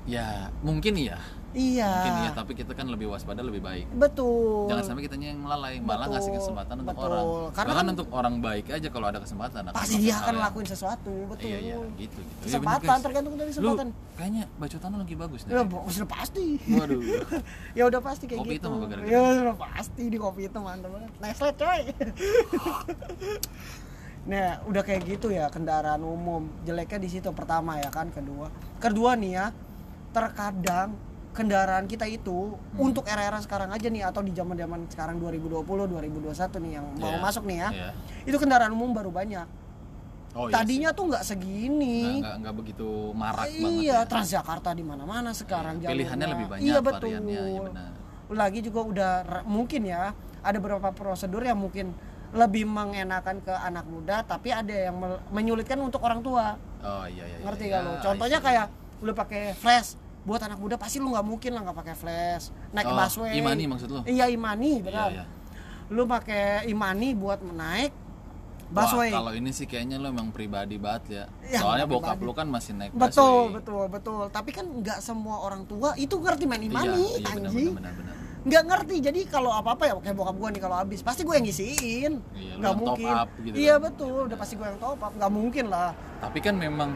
ya 0.10 0.50
mungkin 0.66 0.94
iya 0.98 1.22
Iya. 1.50 1.90
mungkin 1.90 2.14
iya 2.20 2.32
tapi 2.32 2.52
kita 2.54 2.72
kan 2.72 2.86
lebih 2.86 3.10
waspada 3.10 3.42
lebih 3.42 3.58
baik 3.60 3.90
Betul. 3.92 4.70
jangan 4.70 4.84
sampai 4.86 5.02
kitanya 5.04 5.34
yang 5.34 5.42
melalai 5.42 5.78
malah 5.80 6.06
Betul, 6.06 6.14
ngasih 6.14 6.32
kesempatan 6.38 6.76
untuk 6.78 6.94
betul. 6.94 7.10
orang 7.10 7.26
Karena 7.50 7.70
bahkan 7.70 7.82
kan- 7.82 7.94
untuk 7.94 8.08
orang 8.12 8.36
baik 8.38 8.66
aja 8.70 8.88
kalau 8.88 9.08
ada 9.08 9.20
kesempatan 9.20 9.62
pasti 9.72 9.96
dia 9.98 10.14
akan 10.16 10.30
yang- 10.30 10.44
lakuin 10.46 10.68
sesuatu, 10.68 11.14
betul. 11.26 11.48
iya 11.48 11.58
iya 11.60 11.76
gitu 11.98 11.98
gitu 11.98 12.18
Iya, 12.20 12.22
bener, 12.22 12.44
Kesempatan 12.46 12.86
guys. 12.92 13.02
tergantung 13.02 13.34
dari 13.34 13.50
lu 13.50 13.54
kesempatan. 13.56 13.88
kayaknya 14.14 14.44
bacotan 14.56 14.90
lu 14.90 14.98
lagi 15.00 15.16
bagus 15.16 15.42
nih 15.42 15.52
Ya, 15.52 15.62
sudah 15.90 16.10
pasti. 16.12 16.46
waduh 16.70 17.02
ya 17.78 17.84
udah 17.88 18.02
pasti 18.04 18.24
kayak 18.26 18.40
Kopi 18.40 18.50
gitu. 18.52 18.58
hitam 18.62 18.72
apa 18.72 18.86
gara-gara? 18.86 19.10
Ya 19.10 19.22
sudah 19.36 19.56
pasti 19.58 20.04
di 20.06 20.18
kopi 20.18 20.42
itu 20.46 20.58
mantap 20.60 20.90
banget. 20.92 21.12
Nestle 21.18 21.52
coy. 21.56 21.82
nah, 24.26 24.62
udah 24.64 24.82
kayak 24.82 25.02
gitu 25.08 25.28
ya 25.30 25.48
kendaraan 25.48 26.02
umum. 26.02 26.46
Jeleknya 26.62 27.00
di 27.00 27.10
situ 27.10 27.30
pertama 27.32 27.78
ya 27.78 27.90
kan, 27.90 28.10
kedua. 28.10 28.52
Kedua 28.78 29.16
nih 29.16 29.32
ya, 29.34 29.46
terkadang 30.12 30.94
kendaraan 31.40 31.88
kita 31.88 32.04
itu 32.04 32.60
Hmm. 32.76 32.84
untuk 32.84 33.08
era-era 33.08 33.40
sekarang 33.40 33.72
aja 33.72 33.88
nih 33.88 34.04
atau 34.04 34.20
di 34.20 34.32
zaman-zaman 34.32 34.84
sekarang 34.88 35.16
2020 35.18 35.88
2021 35.88 36.60
nih 36.60 36.72
yang 36.76 36.86
mau 36.94 37.08
Iya, 37.10 37.20
masuk 37.20 37.44
nih 37.44 37.58
ya. 37.58 37.70
iya. 37.72 37.90
Itu 38.26 38.36
kendaraan 38.36 38.70
umum 38.70 38.92
baru 38.92 39.08
banyak. 39.10 39.48
oh 40.30 40.46
iya 40.46 40.54
Tadinya 40.54 40.90
sih. 40.92 40.98
tuh 41.00 41.04
nggak 41.10 41.24
segini. 41.26 42.22
nggak 42.22 42.54
begitu 42.54 42.86
marak 43.14 43.48
banget 43.48 43.72
iya, 43.82 43.98
ya. 43.98 44.06
Transjakarta 44.06 44.70
di 44.72 44.84
mana-mana 44.84 45.32
sekarang 45.32 45.80
Iya, 45.80 45.90
pilihannya 45.90 46.28
lebih 46.28 46.46
banyak, 46.48 46.66
Iya 46.66 46.80
betul. 46.80 47.10
variannya, 47.10 47.42
iya 47.48 47.62
benar. 47.64 47.90
Lagi 48.30 48.60
juga 48.62 48.80
udah 48.84 49.12
mungkin 49.44 49.82
ya 49.84 50.12
ada 50.40 50.58
beberapa 50.58 50.92
prosedur 50.92 51.42
yang 51.42 51.58
mungkin 51.58 51.96
lebih 52.30 52.62
mengenakan 52.64 53.42
ke 53.42 53.50
anak 53.50 53.90
muda, 53.90 54.22
tapi 54.22 54.54
ada 54.54 54.70
yang 54.70 54.94
menyulitkan 55.30 55.80
untuk 55.80 56.04
orang 56.04 56.22
tua. 56.22 56.60
oh 56.80 57.04
iya 57.08 57.26
iya 57.26 57.38
Ngerti 57.42 57.66
iya, 57.66 57.82
lo? 57.82 57.92
iya, 57.92 58.02
Contohnya 58.02 58.38
I 58.38 58.40
see. 58.40 58.48
kayak 58.48 58.68
lu 59.00 59.12
pakai 59.14 59.44
flash 59.54 59.98
buat 60.22 60.42
anak 60.42 60.58
muda 60.58 60.76
pasti 60.76 60.98
lu 60.98 61.10
nggak 61.10 61.24
mungkin 61.24 61.52
lah 61.52 61.62
nggak 61.64 61.78
pakai 61.78 61.96
flash 61.96 62.46
naik 62.70 62.86
Oh, 62.86 62.94
busway 62.94 63.34
Imani 63.36 63.64
maksud 63.66 63.90
lu? 63.90 64.02
iya 64.06 64.28
imani 64.28 64.80
benar 64.80 65.10
iya. 65.10 65.26
lu 65.88 66.04
pakai 66.06 66.46
imani 66.66 67.14
buat 67.14 67.40
naik 67.42 67.92
Wah, 68.70 68.86
busway 68.86 69.10
kalau 69.10 69.32
ini 69.32 69.50
sih 69.50 69.66
kayaknya 69.66 69.98
lo 69.98 70.08
emang 70.08 70.30
pribadi 70.30 70.78
banget 70.78 71.04
ya. 71.10 71.24
Ya, 71.44 71.58
Soalnya 71.58 71.84
pribadi. 71.84 72.06
bokap 72.06 72.18
lu 72.22 72.32
kan 72.32 72.46
masih 72.46 72.74
naik 72.74 72.92
betul 72.92 73.10
busway. 73.48 73.56
betul 73.56 73.84
betul 73.90 74.24
tapi 74.30 74.52
kan 74.52 74.66
nggak 74.68 75.00
semua 75.00 75.42
orang 75.42 75.66
tua 75.66 75.96
itu 75.96 76.14
ngerti 76.14 76.46
main 76.46 76.60
Iya, 76.60 76.70
imani 76.70 77.04
iya 77.16 77.28
anjing 77.28 77.74
benar 77.74 77.92
benar. 77.92 78.14
nggak 78.40 78.64
ngerti 78.66 78.96
jadi 79.02 79.20
kalau 79.26 79.52
apa 79.52 79.74
apa 79.74 79.84
ya 79.84 79.94
kayak 79.98 80.16
bokap 80.16 80.36
gua 80.38 80.50
nih 80.50 80.62
kalau 80.62 80.78
habis 80.78 81.02
pasti 81.02 81.22
gue 81.22 81.34
yang 81.34 81.44
ngisiin 81.44 82.14
Iya, 82.30 82.54
lu 82.54 82.60
nggak 82.60 82.62
yang 82.62 82.78
top 82.78 82.78
mungkin 82.94 83.14
up 83.14 83.30
gitu 83.42 83.56
iya 83.58 83.74
kan. 83.74 83.84
betul 83.84 84.20
udah 84.28 84.38
pasti 84.38 84.54
gue 84.54 84.68
yang 84.68 84.80
top 84.80 85.00
up 85.00 85.12
nggak 85.12 85.32
mungkin 85.32 85.66
lah 85.68 85.90
Tapi 86.20 86.38
kan 86.38 86.56
memang 86.56 86.90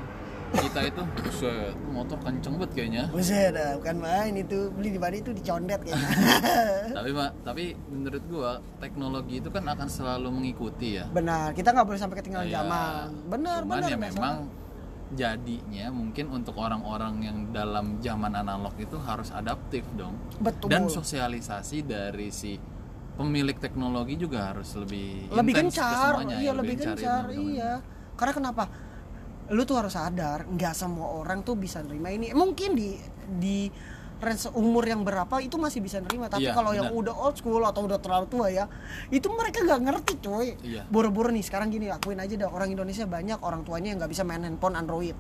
kita 0.54 0.80
itu 0.86 1.02
buset, 1.16 1.74
motor 1.90 2.18
kenceng 2.20 2.54
banget 2.56 2.72
kayaknya. 2.74 3.04
Buset 3.10 3.52
dah, 3.52 3.72
bukan 3.76 3.98
main 3.98 4.34
itu. 4.36 4.60
Beli 4.70 4.90
di 4.92 5.00
mana 5.00 5.16
itu? 5.16 5.32
Dicondet 5.32 5.80
kayaknya. 5.82 6.10
Tapi 6.98 7.10
Mak, 7.12 7.32
tapi 7.42 7.64
menurut 7.88 8.24
gua 8.28 8.52
teknologi 8.78 9.36
itu 9.38 9.50
kan 9.50 9.66
akan 9.66 9.88
selalu 9.88 10.30
mengikuti 10.30 10.98
ya. 10.98 11.06
benar 11.10 11.52
kita 11.52 11.70
nggak 11.70 11.86
boleh 11.86 12.00
sampai 12.00 12.18
ketinggalan 12.18 12.46
Iya. 12.46 12.56
zaman. 12.60 13.08
Benar 13.28 13.58
Cuman 13.60 13.70
benar 13.72 13.84
ya 13.84 13.96
nggak 13.96 14.14
memang 14.14 14.36
jadinya 15.12 15.86
mungkin 15.90 16.26
untuk 16.32 16.56
orang-orang 16.56 17.14
yang 17.22 17.38
dalam 17.50 18.00
zaman 18.00 18.34
analog 18.34 18.74
itu 18.78 18.98
harus 18.98 19.30
adaptif 19.30 19.86
dong. 19.94 20.18
betul. 20.40 20.70
Dan 20.70 20.88
sosialisasi 20.88 21.84
dari 21.84 22.30
si 22.30 22.58
pemilik 23.14 23.54
teknologi 23.56 24.18
juga 24.18 24.50
harus 24.50 24.74
lebih 24.74 25.30
lebih 25.30 25.54
gencar. 25.56 26.18
semuanya, 26.18 26.38
iya 26.40 26.46
ya, 26.46 26.54
lebih 26.56 26.76
gencar, 26.76 27.24
iya. 27.30 27.72
Karena 28.14 28.34
kenapa 28.34 28.64
lu 29.52 29.68
tuh 29.68 29.76
harus 29.76 29.92
sadar 29.92 30.48
nggak 30.48 30.72
semua 30.72 31.12
orang 31.20 31.44
tuh 31.44 31.58
bisa 31.58 31.84
nerima 31.84 32.14
ini. 32.14 32.32
Mungkin 32.32 32.78
di 32.78 32.96
di 33.28 33.68
range 34.24 34.56
umur 34.56 34.88
yang 34.88 35.04
berapa 35.04 35.44
itu 35.44 35.60
masih 35.60 35.84
bisa 35.84 36.00
nerima 36.00 36.32
tapi 36.32 36.48
Iya, 36.48 36.56
kalau 36.56 36.72
yang 36.72 36.96
udah 36.96 37.12
old 37.12 37.36
school 37.36 37.60
atau 37.60 37.84
udah 37.84 38.00
terlalu 38.00 38.32
tua 38.32 38.48
ya 38.48 38.72
itu 39.12 39.28
mereka 39.28 39.60
nggak 39.68 39.82
ngerti 39.84 40.14
coy 40.24 40.48
Iya. 40.64 40.88
boro-boro 40.88 41.28
nih 41.28 41.44
sekarang 41.44 41.68
gini 41.68 41.92
akuin 41.92 42.24
aja 42.24 42.32
dah 42.40 42.48
orang 42.48 42.72
Indonesia 42.72 43.04
banyak 43.04 43.36
orang 43.44 43.68
tuanya 43.68 43.92
yang 43.92 44.00
nggak 44.00 44.12
bisa 44.16 44.24
main 44.24 44.48
handphone 44.48 44.80
Android. 44.80 45.12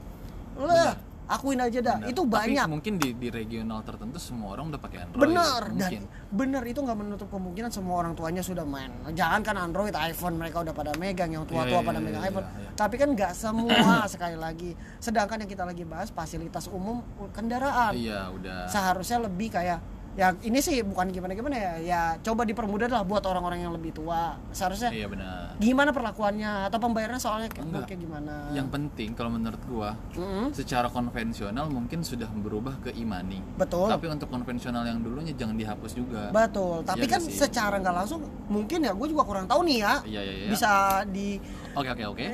Lah 0.55 0.95
akuin 1.25 1.55
aja 1.57 1.79
dah 1.79 1.97
Benar. 1.97 2.09
itu 2.09 2.21
Tapi 2.21 2.33
banyak 2.33 2.65
mungkin 2.67 2.93
di, 2.95 3.09
di 3.13 3.27
regional 3.27 3.79
tertentu 3.81 4.17
semua 4.17 4.53
orang 4.53 4.69
udah 4.69 4.77
pakai 4.77 4.97
Android. 5.01 5.21
bener 5.23 5.61
dan 5.73 5.91
bener 6.29 6.63
itu 6.63 6.79
nggak 6.79 6.97
menutup 6.97 7.27
kemungkinan 7.27 7.69
semua 7.69 7.95
orang 7.97 8.13
tuanya 8.13 8.39
sudah 8.39 8.63
main 8.63 8.87
jangan 9.11 9.39
kan 9.39 9.55
Android 9.57 9.93
iPhone 9.93 10.35
mereka 10.35 10.61
udah 10.61 10.71
pada 10.71 10.91
megang 10.93 11.31
yang 11.31 11.43
tua-tua 11.43 11.63
Iya, 11.63 11.79
iya, 11.79 11.87
pada 11.87 11.97
iya, 11.97 12.05
megang 12.05 12.21
iya, 12.21 12.29
iPhone 12.29 12.47
iya. 12.49 12.69
tapi 12.73 12.95
kan 12.97 13.09
nggak 13.11 13.31
semua 13.33 13.71
sekali 14.13 14.35
lagi 14.35 14.69
sedangkan 14.97 15.37
yang 15.39 15.49
kita 15.49 15.63
lagi 15.63 15.83
bahas 15.83 16.09
fasilitas 16.09 16.67
umum 16.67 16.99
kendaraan 17.31 17.93
Iya, 17.93 18.27
udah. 18.29 18.67
seharusnya 18.67 19.23
lebih 19.23 19.47
kayak 19.49 19.79
ya 20.13 20.29
ini 20.39 20.61
sih 20.61 20.79
bukan 20.79 21.09
gimana 21.09 21.33
gimana 21.33 21.55
ya 21.55 21.73
ya 21.79 22.01
coba 22.21 22.45
dipermudah 22.45 22.85
lah 22.85 23.01
buat 23.01 23.21
orang-orang 23.23 23.61
yang 23.61 23.73
lebih 23.73 23.89
tua 23.91 24.37
seharusnya 24.49 24.93
Iya 24.93 25.09
benar. 25.09 25.57
gimana 25.57 25.89
perlakuannya 25.89 26.69
atau 26.69 26.77
pembayarannya 26.77 27.17
soalnya 27.17 27.49
kayak, 27.49 27.89
gimana 27.91 28.53
Yang 28.53 28.67
penting 28.69 29.09
kalau 29.13 29.33
menurut 29.33 29.57
gua 29.65 29.97
Mm-mm, 30.13 30.53
secara 30.53 30.85
konvensional 30.87 31.65
mungkin 31.67 32.01
sudah 32.01 32.29
berubah 32.29 32.77
ke 32.79 32.93
imani. 32.93 33.41
betul 33.57 33.89
Tapi 33.89 34.05
untuk 34.05 34.29
konvensional 34.29 34.85
yang 34.85 35.01
dulunya 35.01 35.33
jangan 35.33 35.57
dihapus 35.57 35.91
juga. 35.93 36.29
betul 36.29 36.85
tapi 36.85 37.03
Iya 37.03 37.11
kan 37.11 37.21
sih? 37.23 37.33
secara 37.33 37.75
nggak 37.75 37.95
langsung 37.95 38.21
mungkin 38.47 38.79
ya 38.79 38.93
gue 38.93 39.07
juga 39.09 39.25
kurang 39.25 39.49
tahu 39.49 39.65
nih 39.65 39.77
ya 39.79 39.93
Iya 40.05 40.21
iya 40.21 40.33
iya. 40.37 40.47
bisa 40.47 40.71
di 41.09 41.41
Oke 41.73 41.89
oke 41.89 42.03
oke. 42.07 42.25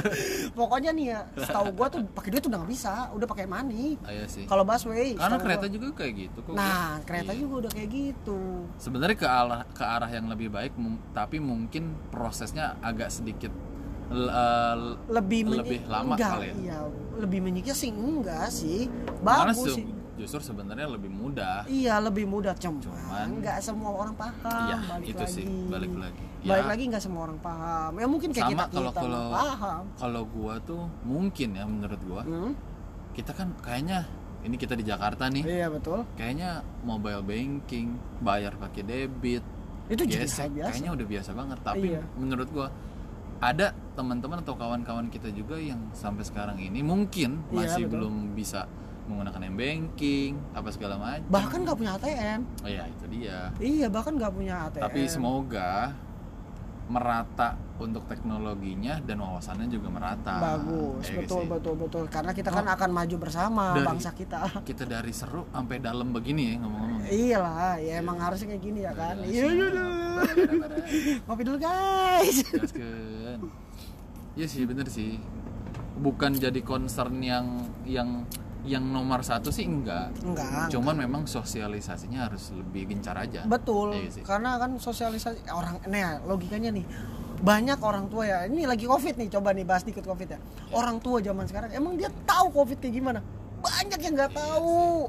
pokoknya 0.58 0.90
nih 0.90 1.06
ya 1.08 1.20
setahu 1.36 1.68
gua 1.72 1.86
tuh 1.88 2.02
pakai 2.08 2.30
duit 2.30 2.44
udah 2.44 2.58
nggak 2.58 2.70
bisa 2.70 2.92
udah 3.10 3.26
pakai 3.26 3.44
money 3.44 3.98
Ah, 4.00 4.12
Iya 4.12 4.26
sih. 4.26 4.44
kalau 4.44 4.62
busway 4.62 5.12
Karena 5.12 5.36
kereta 5.36 5.66
gua. 5.66 5.72
juga 5.72 5.88
kayak 5.94 6.12
gitu 6.16 6.38
kok. 6.40 6.54
nah 6.54 7.02
kereta 7.02 7.30
Iya. 7.30 7.40
juga 7.40 7.54
udah 7.58 7.72
kayak 7.72 7.90
gitu 7.90 8.40
Sebenarnya 8.76 9.16
ke 9.16 9.26
arah 9.26 9.60
ke 9.68 9.84
arah 9.84 10.08
yang 10.08 10.26
lebih 10.26 10.48
baik, 10.48 10.72
tapi 11.12 11.36
mungkin 11.38 11.82
prosesnya 12.08 12.78
agak 12.80 13.10
sedikit 13.10 13.50
eh, 14.06 14.74
lebih 15.08 15.40
lebih 15.52 15.80
lama 15.86 16.14
enggak, 16.14 16.30
kali 16.32 16.46
ya. 16.46 16.54
iya 16.56 16.78
lebih 17.16 17.40
menyiksa 17.40 17.74
sih 17.74 17.90
enggak 17.90 18.48
sih 18.48 18.86
Karena 19.18 19.50
bagus 19.50 19.66
se- 19.66 19.76
sih 19.76 19.86
justru 20.16 20.40
sebenarnya 20.42 20.88
lebih 20.88 21.10
mudah. 21.10 21.66
iya 21.66 21.98
lebih 21.98 22.24
mudah 22.24 22.54
cuman, 22.54 22.80
Cuman- 22.80 23.36
nggak 23.36 23.60
semua 23.60 23.90
orang 23.92 24.14
paham 24.14 24.32
Iya, 24.64 24.76
balik 24.88 25.06
itu 25.06 25.20
lagi 25.20 25.34
sih, 25.34 25.44
balik 25.68 25.92
lagi. 25.92 26.24
Balik 26.46 26.62
Ya. 26.62 26.70
lagi 26.70 26.84
nggak 26.86 27.02
semua 27.02 27.22
orang 27.24 27.38
paham. 27.38 27.90
Ya 27.94 28.06
mungkin 28.06 28.28
kayak 28.30 28.44
Sama 28.44 28.52
kita 28.54 28.64
kalau 28.70 28.90
kita 28.90 29.00
kalau 29.02 29.24
paham. 29.30 29.82
kalau 29.96 30.22
gua 30.26 30.54
tuh 30.60 30.82
mungkin 31.02 31.48
ya 31.52 31.64
menurut 31.64 32.00
gua 32.02 32.22
Hmm, 32.22 32.52
kita 33.12 33.30
kan 33.30 33.50
kayaknya 33.58 34.06
ini 34.42 34.54
kita 34.54 34.72
di 34.72 34.82
Jakarta 34.82 35.26
nih. 35.26 35.42
Iya 35.42 35.66
betul. 35.68 36.06
Kayaknya 36.14 36.50
mobile 36.80 37.20
banking 37.20 37.88
bayar 38.20 38.54
pakai 38.54 38.82
debit 38.82 39.42
itu 39.86 40.02
jadi 40.02 40.22
gesek 40.24 40.50
biasa. 40.52 40.70
kayaknya 40.72 40.90
udah 40.92 41.06
biasa 41.06 41.30
banget. 41.32 41.58
Tapi 41.60 41.86
Iya. 41.88 42.02
menurut 42.14 42.48
gua 42.48 42.68
ada 43.36 43.66
teman-teman 43.92 44.40
atau 44.40 44.54
kawan-kawan 44.54 45.06
kita 45.06 45.28
juga 45.28 45.54
yang 45.54 45.92
sampai 45.92 46.22
sekarang 46.22 46.56
ini 46.56 46.80
mungkin 46.80 47.42
Iya, 47.46 47.56
masih 47.58 47.84
betul. 47.84 47.92
belum 47.98 48.14
bisa 48.32 48.64
menggunakan 49.06 49.38
m 49.44 49.54
banking 49.54 50.32
apa 50.50 50.68
segala 50.68 50.94
macam. 50.96 51.28
Bahkan 51.28 51.58
nggak 51.60 51.76
punya 51.76 51.92
ATM 51.94 52.40
oh 52.60 52.68
ya 52.68 52.84
itu 52.86 53.04
dia. 53.08 53.38
Iya 53.56 53.86
bahkan 53.86 54.12
nggak 54.14 54.32
punya 54.32 54.54
ATM 54.66 54.82
tapi 54.82 55.00
semoga 55.06 55.94
merata 56.86 57.48
untuk 57.76 58.06
teknologinya 58.06 58.96
dan 59.00 59.18
wawasannya 59.18 59.66
juga 59.66 59.88
merata. 59.88 60.38
bagus 60.38 61.02
Ya, 61.04 61.20
betul 61.20 61.40
sih. 61.40 61.48
betul 61.48 61.74
betul 61.76 62.04
karena 62.06 62.30
kita 62.30 62.48
kan 62.48 62.64
akan 62.64 62.90
maju 62.90 63.16
bersama 63.18 63.64
Dari- 63.72 63.84
bangsa 63.84 64.10
kita 64.12 64.40
Kita 64.62 64.84
dari 64.84 65.10
seru 65.10 65.44
sampai 65.48 65.76
dalam 65.78 66.08
begini 66.08 66.42
ya 66.48 66.56
ngomong-ngomong. 66.58 67.00
ya. 67.02 67.08
iyalah 67.10 67.74
ya 67.76 67.94
emang 67.98 68.16
harusnya 68.16 68.46
kayak 68.48 68.62
gini 68.62 68.80
ya 68.80 68.92
kan 68.92 69.14
Iya, 69.18 69.26
iya 69.26 69.66
iya, 69.66 69.66
iya. 69.68 69.86
ngopi 71.22 71.42
dulu 71.42 71.58
guys. 71.58 72.36
Iya 74.32 74.46
sih 74.46 74.62
bener 74.62 74.86
sih. 74.86 75.16
Bukan 75.96 76.36
jadi 76.36 76.60
concern 76.60 77.18
yang 77.18 77.46
yang 77.82 78.28
yang 78.66 78.82
nomor 78.82 79.22
satu 79.22 79.54
sih 79.54 79.64
enggak. 79.64 80.10
enggak 80.20 80.68
Cuman 80.74 80.98
memang 80.98 81.22
sosialisasinya 81.24 82.26
harus 82.26 82.50
lebih 82.50 82.90
gencar 82.90 83.14
aja. 83.16 83.46
betul 83.46 83.94
Iya 83.94 84.10
sih. 84.10 84.22
karena 84.26 84.58
kan 84.58 84.76
sosialisasi 84.76 85.46
orang 85.48 85.78
nih 85.86 86.00
ya, 86.02 86.10
logikanya 86.26 86.70
nih 86.74 86.84
banyak 87.36 87.78
orang 87.84 88.08
tua 88.08 88.24
ya 88.24 88.38
ini 88.48 88.64
lagi 88.64 88.88
covid 88.88 89.20
nih 89.20 89.28
coba 89.28 89.52
nih 89.52 89.64
bahas 89.68 89.84
dikit 89.84 90.02
covid 90.02 90.28
ya 90.34 90.38
orang 90.72 90.98
tua 91.04 91.20
zaman 91.20 91.44
sekarang 91.44 91.68
emang 91.70 91.94
dia 91.94 92.08
tahu 92.24 92.48
covid 92.48 92.80
kayak 92.80 92.96
gimana 92.96 93.20
banyak 93.60 94.00
yang 94.00 94.14
nggak 94.16 94.32
tahu 94.32 95.06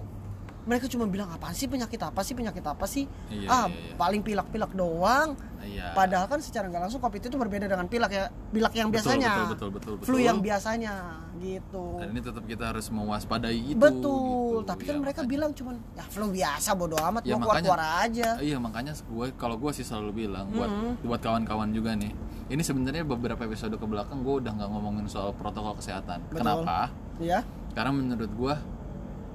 mereka 0.68 0.86
cuma 0.86 1.06
bilang 1.06 1.28
apa 1.28 1.50
sih 1.50 1.66
penyakit 1.66 1.98
apa 1.98 2.22
sih 2.22 2.34
penyakit 2.34 2.62
apa 2.62 2.86
sih 2.86 3.08
Iya, 3.28 3.48
ah 3.48 3.66
iya, 3.66 3.74
iya. 3.74 3.96
paling 3.96 4.22
pilak-pilak 4.22 4.72
doang 4.72 5.34
Iya. 5.58 5.92
padahal 5.92 6.28
kan 6.28 6.40
secara 6.40 6.68
nggak 6.68 6.82
langsung 6.82 7.00
covid 7.00 7.20
itu 7.20 7.34
berbeda 7.34 7.66
dengan 7.66 7.86
pilak 7.86 8.08
ya 8.10 8.24
pilak 8.48 8.72
yang 8.74 8.88
Betul, 8.88 9.16
biasanya 9.16 9.32
betul, 9.34 9.48
betul, 9.48 9.70
betul, 9.72 9.94
flu 10.00 10.16
betul. 10.16 10.20
yang 10.24 10.38
biasanya 10.40 10.94
gitu 11.38 11.86
Dan 11.98 12.08
ini 12.10 12.22
tetap 12.22 12.44
kita 12.44 12.64
harus 12.68 12.88
mewaspadai 12.88 13.60
itu. 13.66 13.78
betul 13.78 14.16
gitu. 14.54 14.66
tapi 14.66 14.82
kan 14.84 14.94
Ya, 14.94 15.02
mereka 15.02 15.16
makanya- 15.18 15.32
bilang 15.34 15.52
cuman 15.54 15.76
ya 15.92 16.06
flu 16.06 16.26
biasa 16.30 16.70
bodo 16.74 16.96
amat 17.00 17.22
Ya, 17.24 17.36
mau 17.36 17.50
keluar 17.50 17.82
aja 18.02 18.30
Iya 18.38 18.58
makanya 18.58 18.94
gue 18.94 19.28
kalau 19.34 19.56
gue 19.56 19.72
sih 19.72 19.84
selalu 19.84 20.12
bilang 20.22 20.46
buat 20.50 20.68
Mm-hmm. 20.68 21.04
buat 21.04 21.20
kawan-kawan 21.20 21.72
juga 21.72 21.94
nih. 21.94 22.12
Ini 22.48 22.62
sebenarnya 22.62 23.04
beberapa 23.04 23.42
episode 23.42 23.74
ke 23.74 23.86
belakang 23.86 24.22
gue 24.22 24.36
udah 24.40 24.52
nggak 24.54 24.70
ngomongin 24.70 25.06
soal 25.06 25.32
protokol 25.32 25.76
kesehatan. 25.76 26.24
Betul. 26.28 26.40
Kenapa? 26.40 26.92
ya 27.18 27.42
Karena 27.74 27.92
menurut 27.92 28.32
gue 28.32 28.54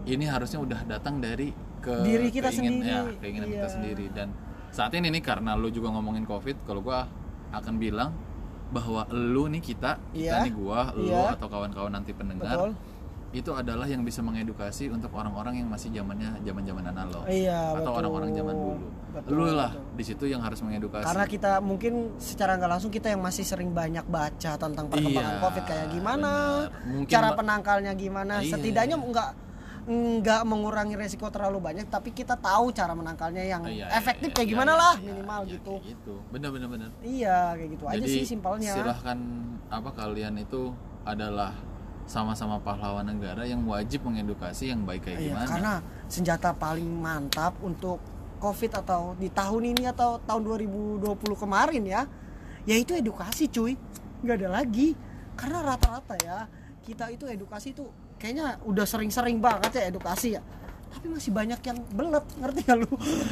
ini 0.04 0.24
harusnya 0.24 0.58
udah 0.58 0.80
datang 0.84 1.18
dari 1.18 1.50
ke 1.78 1.94
Diri 2.00 2.28
kita 2.28 2.48
keingin- 2.48 2.78
sendiri. 2.78 2.88
ya, 2.88 3.00
keinginan 3.18 3.48
kita 3.50 3.58
Iya. 3.60 3.74
sendiri 3.74 4.06
dan 4.10 4.28
saat 4.68 4.92
ini 4.92 5.10
nih 5.10 5.20
karena 5.20 5.52
lu 5.52 5.68
juga 5.68 5.90
ngomongin 5.90 6.24
covid, 6.24 6.56
kalau 6.62 6.80
gue 6.80 6.98
akan 7.50 7.74
bilang 7.76 8.10
bahwa 8.68 9.04
lu 9.10 9.46
nih 9.48 9.60
kita 9.60 10.00
kita 10.10 10.40
Iya. 10.40 10.46
nih 10.48 10.54
gua 10.54 10.90
lu 10.92 11.06
Iya. 11.06 11.36
atau 11.36 11.46
kawan-kawan 11.46 11.92
nanti 11.92 12.10
pendengar 12.10 12.56
betul 12.56 12.72
itu 13.32 13.48
adalah 13.50 13.84
yang 13.84 14.00
bisa 14.00 14.20
mengedukasi 14.20 14.88
untuk 14.88 15.08
orang-orang 15.10 15.56
yang 15.56 15.64
masih 15.66 15.88
zamannya 15.90 16.36
zaman-zaman 16.42 16.84
analog 16.86 17.24
iya 17.26 17.72
atau 17.74 17.92
orang-orang 17.94 18.28
zaman 18.30 18.52
dulu. 18.54 18.76
Betul, 19.10 19.32
lu 19.34 19.44
lah 19.50 19.72
betul. 19.72 19.92
di 19.92 20.04
situ 20.04 20.24
yang 20.26 20.40
harus 20.40 20.60
mengedukasi. 20.60 21.04
karena 21.04 21.24
kita 21.26 21.52
mungkin 21.58 21.92
secara 22.16 22.56
nggak 22.56 22.70
langsung 22.70 22.88
kita 22.88 23.08
yang 23.08 23.20
masih 23.20 23.40
sering 23.42 23.72
banyak 23.72 24.04
baca 24.04 24.52
tentang 24.54 24.84
perkembangan 24.86 25.32
Iya, 25.32 25.42
covid 25.42 25.64
kayak 25.64 25.86
gimana. 25.90 26.32
Mungkin 26.86 27.08
cara 27.08 27.28
penangkalnya 27.32 27.92
gimana 27.94 28.34
Iya. 28.38 28.52
setidaknya 28.52 28.96
nggak 28.96 29.28
nggak 29.82 30.46
mengurangi 30.46 30.94
resiko 30.94 31.26
terlalu 31.26 31.58
banyak 31.58 31.90
tapi 31.90 32.14
kita 32.14 32.38
tahu 32.38 32.70
cara 32.70 32.94
menangkalnya 32.94 33.42
yang 33.42 33.62
Iya, 33.66 33.90
efektif 33.98 34.30
iya, 34.30 34.34
kayak 34.38 34.46
iya, 34.46 34.52
gimana 34.54 34.72
iya, 34.72 34.78
lah 34.78 34.94
iya, 34.94 35.06
minimal 35.10 35.40
iya, 35.42 35.52
gitu 35.58 35.74
kayak 35.74 35.90
gitu. 35.90 36.14
Bener-bener 36.30 36.68
bener. 36.70 36.90
iya 37.02 37.38
kayak 37.58 37.70
gitu 37.74 37.84
aja 37.90 37.96
Jadi 37.98 38.06
sih 38.08 38.22
simpelnya 38.22 38.72
silahkan 38.78 39.18
apa 39.66 39.90
kalian 39.90 40.34
itu 40.38 40.70
adalah 41.02 41.50
sama-sama 42.06 42.62
pahlawan 42.62 43.06
negara 43.06 43.42
yang 43.42 43.62
wajib 43.66 44.06
mengedukasi 44.06 44.70
yang 44.70 44.86
baik 44.86 45.02
kayak 45.02 45.18
Iya, 45.18 45.26
gimana. 45.34 45.48
karena 45.50 45.74
senjata 46.06 46.50
paling 46.54 46.86
mantap 46.86 47.58
untuk 47.58 47.98
COVID 48.38 48.72
atau 48.82 49.14
di 49.14 49.30
tahun 49.30 49.70
ini 49.70 49.86
atau 49.86 50.18
tahun 50.18 50.42
2020 50.42 50.98
kemarin 51.38 51.82
ya, 51.86 52.02
yaitu 52.66 52.98
edukasi 52.98 53.46
cuy. 53.46 53.78
nggak 54.18 54.34
ada 54.42 54.48
lagi. 54.62 54.98
Karena 55.38 55.62
rata-rata 55.62 56.18
ya, 56.18 56.50
kita 56.82 57.06
itu 57.10 57.22
edukasi 57.30 57.70
itu 57.70 57.86
kayaknya 58.22 58.62
udah 58.62 58.86
sering-sering 58.86 59.42
banget 59.42 59.70
ya 59.74 59.82
edukasi 59.90 60.38
ya. 60.38 60.42
Tapi 60.92 61.08
masih 61.08 61.32
banyak 61.34 61.60
yang 61.66 61.78
belet, 61.96 62.26
ngerti 62.38 62.60
gak 62.68 62.76
lu? 62.84 62.90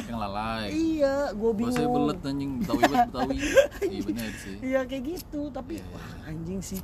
Yang 0.09 0.19
lalai. 0.19 0.67
iya, 0.73 1.31
gue 1.31 1.51
bingung. 1.55 1.77
Bahasa 1.77 1.95
belet 1.95 2.19
anjing 2.27 2.51
Betawi 2.59 2.83
Betawi. 2.89 3.35
iya 3.93 4.01
bener 4.03 4.31
sih. 4.35 4.55
Iya 4.59 4.79
kayak 4.83 5.03
gitu, 5.07 5.41
tapi 5.53 5.79
Iya, 5.79 5.85
iya, 5.87 5.93
wah 5.95 6.09
anjing 6.27 6.59
sih. 6.59 6.79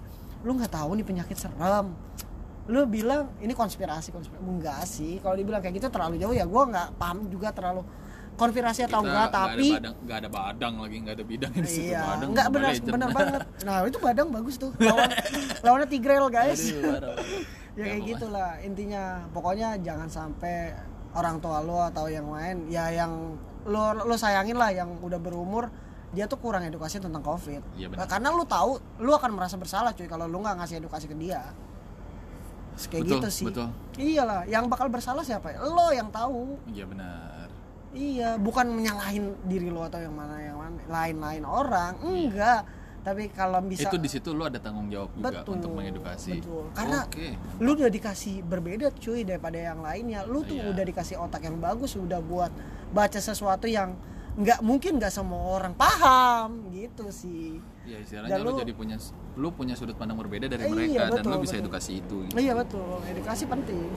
Lu 0.45 0.55
nggak 0.55 0.71
tahu 0.71 0.89
nih 0.95 1.03
penyakit 1.03 1.35
serem. 1.35 1.91
Lu 2.69 2.85
bilang 2.87 3.33
ini 3.43 3.51
konspirasi 3.51 4.15
konspirasi 4.15 4.39
enggak 4.39 4.81
sih. 4.87 5.19
Kalau 5.19 5.35
dibilang 5.35 5.59
kayak 5.59 5.75
gitu 5.81 5.89
terlalu 5.91 6.15
jauh 6.21 6.31
ya 6.37 6.45
gua 6.47 6.63
nggak 6.69 6.87
paham 6.95 7.25
juga 7.27 7.49
terlalu 7.51 7.81
konspirasi 8.37 8.85
atau 8.85 9.01
Kita 9.01 9.09
enggak 9.09 9.27
nggak 9.27 9.33
tapi 9.33 9.49
ada 9.49 9.73
badang, 9.81 9.95
nggak 10.05 10.17
ada 10.21 10.29
badang 10.29 10.73
lagi 10.77 10.95
nggak 11.01 11.15
ada 11.17 11.25
bidang 11.25 11.51
di 11.57 11.67
situ 11.67 11.89
iya 11.89 12.01
badang. 12.05 12.29
Mobile 12.29 12.53
benar 12.53 12.73
benar 12.85 13.09
banget. 13.11 13.41
Nah, 13.65 13.75
itu 13.89 13.97
badang 13.99 14.27
bagus 14.29 14.55
tuh. 14.61 14.71
Lawan 14.77 15.09
lawannya 15.65 15.87
Tigrel 15.89 16.29
guys. 16.29 16.69
Aduh. 16.69 17.17
Ya 17.77 17.83
kayak 17.85 18.01
gitulah 18.03 18.57
intinya. 18.59 19.21
Pokoknya 19.29 19.77
jangan 19.79 20.09
sampai 20.09 20.73
orang 21.13 21.37
tua 21.37 21.61
lo 21.61 21.79
atau 21.83 22.09
yang 22.09 22.27
lain 22.27 22.67
ya 22.67 22.89
yang 22.89 23.37
lo 23.63 23.93
lo 23.93 24.15
sayangin 24.15 24.57
lah 24.57 24.69
yang 24.69 24.97
udah 24.99 25.17
berumur 25.17 25.69
dia 26.07 26.23
tuh 26.23 26.39
kurang 26.39 26.63
edukasi 26.63 26.97
tentang 26.97 27.19
covid 27.19 27.59
Iya. 27.75 27.91
Nah, 27.91 28.07
karena 28.07 28.31
lu 28.31 28.47
tahu 28.47 28.79
lu 28.97 29.11
akan 29.11 29.31
merasa 29.35 29.59
bersalah 29.59 29.91
cuy 29.91 30.07
kalau 30.07 30.23
lu 30.23 30.39
nggak 30.39 30.55
ngasih 30.57 30.79
edukasi 30.79 31.05
ke 31.05 31.13
dia 31.13 31.51
kayak 32.77 33.03
Betul, 33.03 33.17
gitu 33.17 33.29
sih 33.33 33.45
betul. 33.49 33.67
iyalah 33.97 34.45
yang 34.45 34.69
bakal 34.69 34.85
bersalah 34.87 35.25
siapa 35.25 35.49
ya? 35.49 35.65
lo 35.65 35.89
yang 35.89 36.13
tahu 36.13 36.61
Iya 36.69 36.85
benar. 36.85 37.49
iya 37.91 38.29
bukan 38.37 38.69
menyalahin 38.69 39.33
diri 39.43 39.73
lo 39.73 39.81
atau 39.81 39.97
yang 39.97 40.13
mana 40.13 40.37
yang 40.37 40.55
mana 40.61 40.77
lain-lain 40.85 41.41
orang 41.41 41.97
enggak 41.99 42.61
tapi 43.07 43.31
kalau 43.31 43.63
bisa 43.63 43.87
Itu 43.87 43.95
di 43.95 44.11
situ 44.11 44.29
lu 44.29 44.43
ada 44.43 44.59
tanggung 44.59 44.91
jawab 44.91 45.15
juga 45.15 45.31
Betul, 45.31 45.53
untuk 45.55 45.71
mengedukasi. 45.73 46.31
betul. 46.37 46.63
Karena- 46.73 47.07
Oke. 47.07 47.27
lu 47.57 47.69
udah 47.71 47.87
dikasih 47.87 48.43
berbeda 48.43 48.91
cuy 48.93 49.23
daripada 49.23 49.55
yang 49.55 49.79
lainnya 49.79 50.27
lu 50.27 50.43
tuh 50.43 50.53
Iya. 50.53 50.67
udah 50.67 50.83
dikasih 50.83 51.15
otak 51.15 51.39
yang 51.41 51.55
bagus 51.57 51.95
udah 51.95 52.19
buat 52.19 52.51
baca 52.89 53.15
sesuatu 53.17 53.63
yang 53.65 53.95
nggak 54.35 54.59
mungkin 54.61 54.99
nggak 54.99 55.09
semua 55.09 55.39
orang 55.55 55.71
paham 55.73 56.67
gitu 56.69 57.07
sih 57.09 57.57
Ya 57.87 57.97
istilahnya 57.97 58.37
lu, 58.37 58.51
lu- 58.51 58.59
jadi 58.59 58.69
punya 58.71 58.99
lu 59.33 59.49
punya 59.49 59.73
sudut 59.73 59.95
pandang 59.95 60.19
berbeda 60.19 60.45
dari 60.45 60.61
Eh, 60.61 60.69
mereka 60.69 60.91
iya, 60.91 61.01
dan 61.07 61.23
lu 61.23 61.31
betul, 61.31 61.39
bisa 61.39 61.55
betul. 61.55 61.63
edukasi 61.63 61.91
itu. 61.97 62.15
gitu. 62.21 62.35
iya 62.35 62.53
betul 62.53 62.99
edukasi 63.01 63.43
penting 63.45 63.87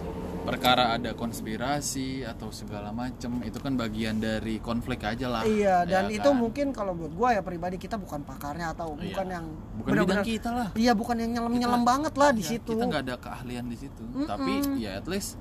Perkara 0.40 0.96
ada 0.96 1.12
konspirasi 1.12 2.24
atau 2.24 2.48
segala 2.50 2.90
macem 2.90 3.38
itu 3.40 3.57
kan 3.57 3.76
bagian 3.76 4.18
dari 4.18 4.57
konflik 4.59 5.05
aja 5.05 5.29
lah. 5.29 5.42
iya 5.44 5.85
dan 5.85 6.09
ya 6.09 6.16
itu 6.16 6.26
kan? 6.26 6.35
mungkin 6.35 6.66
kalau 6.70 6.92
buat 6.92 7.12
gua 7.12 7.29
ya 7.33 7.40
pribadi 7.40 7.76
kita 7.76 7.94
bukan 7.94 8.24
pakarnya 8.24 8.72
atau 8.72 8.96
Iya. 8.96 9.05
bukan 9.07 9.26
yang 9.29 9.46
bukan 9.76 9.85
benar-benar- 9.87 10.24
bidang 10.24 10.26
kita 10.26 10.50
lah. 10.50 10.68
iya 10.74 10.92
bukan 10.92 11.16
yang 11.18 11.31
nyelam 11.31 11.53
nyelam 11.53 11.81
Kita- 11.81 11.90
banget 11.92 12.14
lah 12.16 12.31
di 12.31 12.40
Ya, 12.40 12.50
situ 12.50 12.72
Kita 12.72 12.85
nggak 12.85 13.03
ada 13.05 13.16
keahlian 13.16 13.64
di 13.66 13.76
situ. 13.79 14.03
Tapi 14.22 14.53
ya 14.76 14.90
at 14.96 15.07
least 15.07 15.37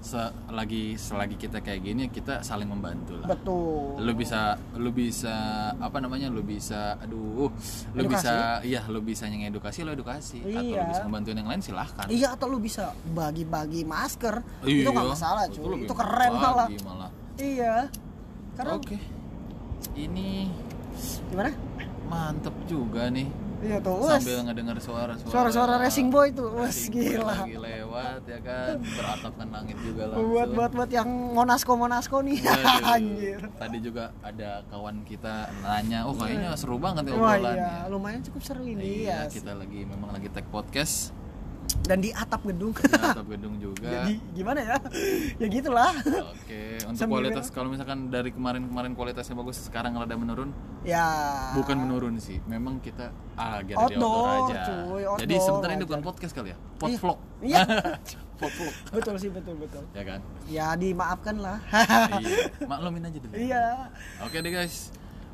selagi 0.00 0.96
selagi 0.96 1.36
kita 1.36 1.60
kayak 1.60 1.80
gini 1.82 2.04
kita 2.06 2.40
saling 2.40 2.66
membantu 2.66 3.16
lah. 3.16 3.28
betul 3.28 4.00
Lu 4.00 4.12
bisa 4.12 4.40
lu 4.74 4.90
bisa 4.90 5.34
apa 5.72 5.98
namanya? 5.98 6.26
Lu 6.26 6.40
bisa 6.40 6.96
aduh, 6.96 7.52
lu 7.92 8.00
Edukasi. 8.00 8.12
bisa 8.16 8.32
iya 8.62 8.80
lu 8.86 9.00
bisa 9.00 9.24
yang 9.24 9.44
edukasi 9.46 9.82
lu 9.82 9.92
edukasi 9.92 10.40
atau 10.40 10.56
lu 10.58 10.72
Iya. 10.72 10.88
bisa 10.88 11.02
membantuin 11.04 11.36
yang 11.36 11.48
lain 11.48 11.60
silahkan. 11.60 12.06
iya 12.08 12.32
atau 12.32 12.46
lu 12.46 12.58
bisa 12.58 12.96
bagi-bagi 13.06 13.84
masker 13.84 14.40
Iya, 14.62 14.82
itu 14.82 14.90
nggak 14.90 15.08
masalah 15.10 15.42
itu 15.46 15.54
cuy 15.58 15.68
lebih 15.70 15.84
itu 15.84 15.94
keren 15.94 16.32
malah 16.32 16.68
malah. 16.82 17.10
iya 17.36 17.76
karena 18.56 18.72
Oke. 18.74 18.96
Ini 19.90 20.48
gimana 21.30 21.50
mantep 22.04 22.52
juga 22.66 23.08
nih. 23.08 23.28
Iya 23.60 23.76
tuh. 23.78 23.96
Wes. 24.00 24.20
Sambil 24.20 24.38
ngedenger 24.44 24.76
suara-suara. 24.78 25.28
Suara-suara 25.28 25.74
racing 25.76 26.08
boy 26.08 26.28
tuh. 26.30 26.48
Wes 26.56 26.88
gila. 26.88 27.44
lagi 27.44 27.56
lewat 27.56 28.22
ya 28.24 28.38
kan? 28.40 28.74
Beratapkan 28.80 29.48
langit 29.48 29.76
juga 29.80 30.02
buat 30.08 30.16
langsung. 30.16 30.56
buat 30.56 30.70
buat 30.72 30.90
yang 30.90 31.08
monasko 31.08 31.72
monasko 31.72 32.16
nih 32.20 32.38
Waduh. 32.40 32.94
anjir. 32.94 33.40
Tadi 33.54 33.78
juga 33.78 34.04
ada 34.20 34.64
kawan 34.66 35.04
kita 35.04 35.34
nanya, 35.60 36.04
oh 36.04 36.14
kayaknya 36.14 36.52
seru 36.54 36.76
banget 36.76 37.08
ya 37.08 37.14
wah 37.14 37.36
obrolannya. 37.36 37.54
iya. 37.54 37.72
Lumayan 37.86 38.20
cukup 38.22 38.42
seru 38.42 38.64
ini 38.64 39.04
Iya, 39.04 39.26
ya 39.26 39.30
kita 39.30 39.52
lagi 39.52 39.84
memang 39.84 40.10
lagi 40.10 40.28
tag 40.28 40.48
podcast 40.48 41.12
dan 41.80 41.98
di 41.98 42.10
atap 42.10 42.42
gedung 42.42 42.70
di 42.70 42.82
atap 43.10 43.26
gedung 43.26 43.54
juga. 43.56 43.86
jadi 43.86 44.14
gimana 44.32 44.60
ya 44.60 44.76
ya 45.36 45.46
gitulah 45.46 45.92
Oke, 46.30 46.82
untuk 46.82 46.96
Sambil- 46.96 47.22
kualitas 47.22 47.46
kalau 47.48 47.68
misalkan 47.68 48.08
dari 48.08 48.30
kemarin-kemarin 48.30 48.92
kualitasnya 48.92 49.34
bagus, 49.34 49.62
sekarang 49.62 49.94
rada 49.94 50.12
menurun, 50.12 50.50
ya 50.82 51.06
bukan 51.52 51.78
menurun 51.78 52.14
sih. 52.16 52.42
Memang 52.44 52.78
kita 52.78 53.14
ah 53.34 53.60
di 53.60 53.72
Outdoor, 53.72 53.94
outdoor 53.94 54.26
aja. 54.50 54.62
cuy, 54.66 55.02
Jadi 55.16 55.32
outdoor 55.32 55.46
sebenarnya 55.46 55.70
ini 55.70 55.78
aja. 55.78 55.88
bukan 55.88 56.02
podcast 56.02 56.32
kali 56.32 56.48
ya, 56.48 56.56
pod 56.76 56.90
vlog. 56.92 57.18
Iya. 57.40 57.58
pod 58.40 58.50
vlog, 58.50 58.74
betul 58.90 59.14
sih 59.16 59.28
betul 59.28 59.54
betul 59.54 59.84
ya 59.92 60.02
kan? 60.02 60.20
ya 60.46 60.66
dimaafkan 60.74 61.36
lah 61.36 61.58
iya, 62.16 62.48
maklumin 62.64 63.04
aja 63.04 63.18
dulu. 63.18 63.32
iya 63.32 63.92
Oke 64.20 64.40
deh 64.40 64.50
guys, 64.50 64.90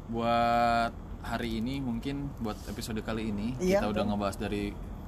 buat 0.08 0.90
hari 1.22 1.58
ini 1.58 1.78
mungkin 1.78 2.28
buat 2.36 2.58
episode 2.66 2.98
kali 3.00 3.30
ini 3.30 3.54
Iya, 3.58 3.78
kita 3.78 3.86
udah 3.88 3.96
betul. 3.96 4.10
ngebahas 4.12 4.36
dari 4.38 4.64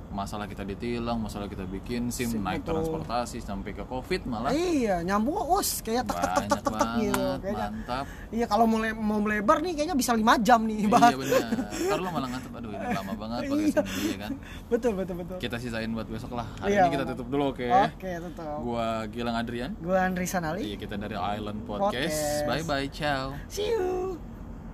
masalah 0.09 0.45
kita 0.45 0.63
ditilang 0.63 1.17
masalah 1.17 1.45
kita 1.45 1.63
bikin 1.63 2.09
sim, 2.09 2.29
Sim, 2.29 2.41
naik 2.41 2.63
betul. 2.63 2.81
transportasi 2.81 3.39
sampai 3.39 3.71
ke 3.73 3.85
covid 3.85 4.25
malah. 4.25 4.51
Iya 4.51 5.01
nyambung 5.01 5.37
us 5.53 5.81
kayak 5.81 6.05
tek 6.05 6.17
tek 6.17 6.33
tek 6.33 6.47
tek 6.49 6.61
tek 6.61 6.75
tek 6.75 6.91
gitu 6.99 7.25
kayaknya. 7.39 7.67
mantap. 7.69 8.07
Iya 8.29 8.45
kalau 8.45 8.65
mau 8.65 8.79
le- 8.79 8.95
mau 8.95 9.19
melebar 9.19 9.61
nih 9.61 9.73
kayaknya 9.73 9.95
bisa 9.95 10.13
lima 10.13 10.35
jam 10.39 10.65
nih 10.65 10.77
iya 10.83 10.89
benar. 10.89 11.13
Ntar 11.87 11.99
lo 11.99 12.09
malah 12.09 12.29
ngantuk. 12.29 12.53
Aduh 12.55 12.71
ini 12.71 12.87
lama 12.91 13.13
banget 13.15 13.41
podcast 13.47 13.77
ini 13.95 14.03
iya 14.03 14.17
kan? 14.19 14.33
Betul 14.67 14.93
betul 14.95 15.15
betul. 15.19 15.37
Kita 15.39 15.57
sisain 15.57 15.91
buat 15.91 16.07
besok 16.07 16.33
lah. 16.33 16.47
Hari 16.59 16.73
Iya, 16.73 16.81
ini 16.83 16.91
kita 16.93 17.05
tutup 17.15 17.27
dulu 17.29 17.45
oke. 17.53 17.67
Oke 17.67 18.11
tetap 18.11 18.59
gua 18.61 18.87
Gilang 19.07 19.37
Adrian. 19.37 19.71
Gua 19.79 20.03
Andri 20.03 20.25
Sanali. 20.25 20.63
Iya 20.65 20.77
kita 20.77 20.95
dari 20.95 21.15
Island 21.15 21.63
Podcast. 21.63 21.89
Podcast. 21.89 22.47
bye 22.47 22.65
bye 22.65 22.89
ciao. 22.89 23.37
See 23.47 23.69
you 23.69 24.38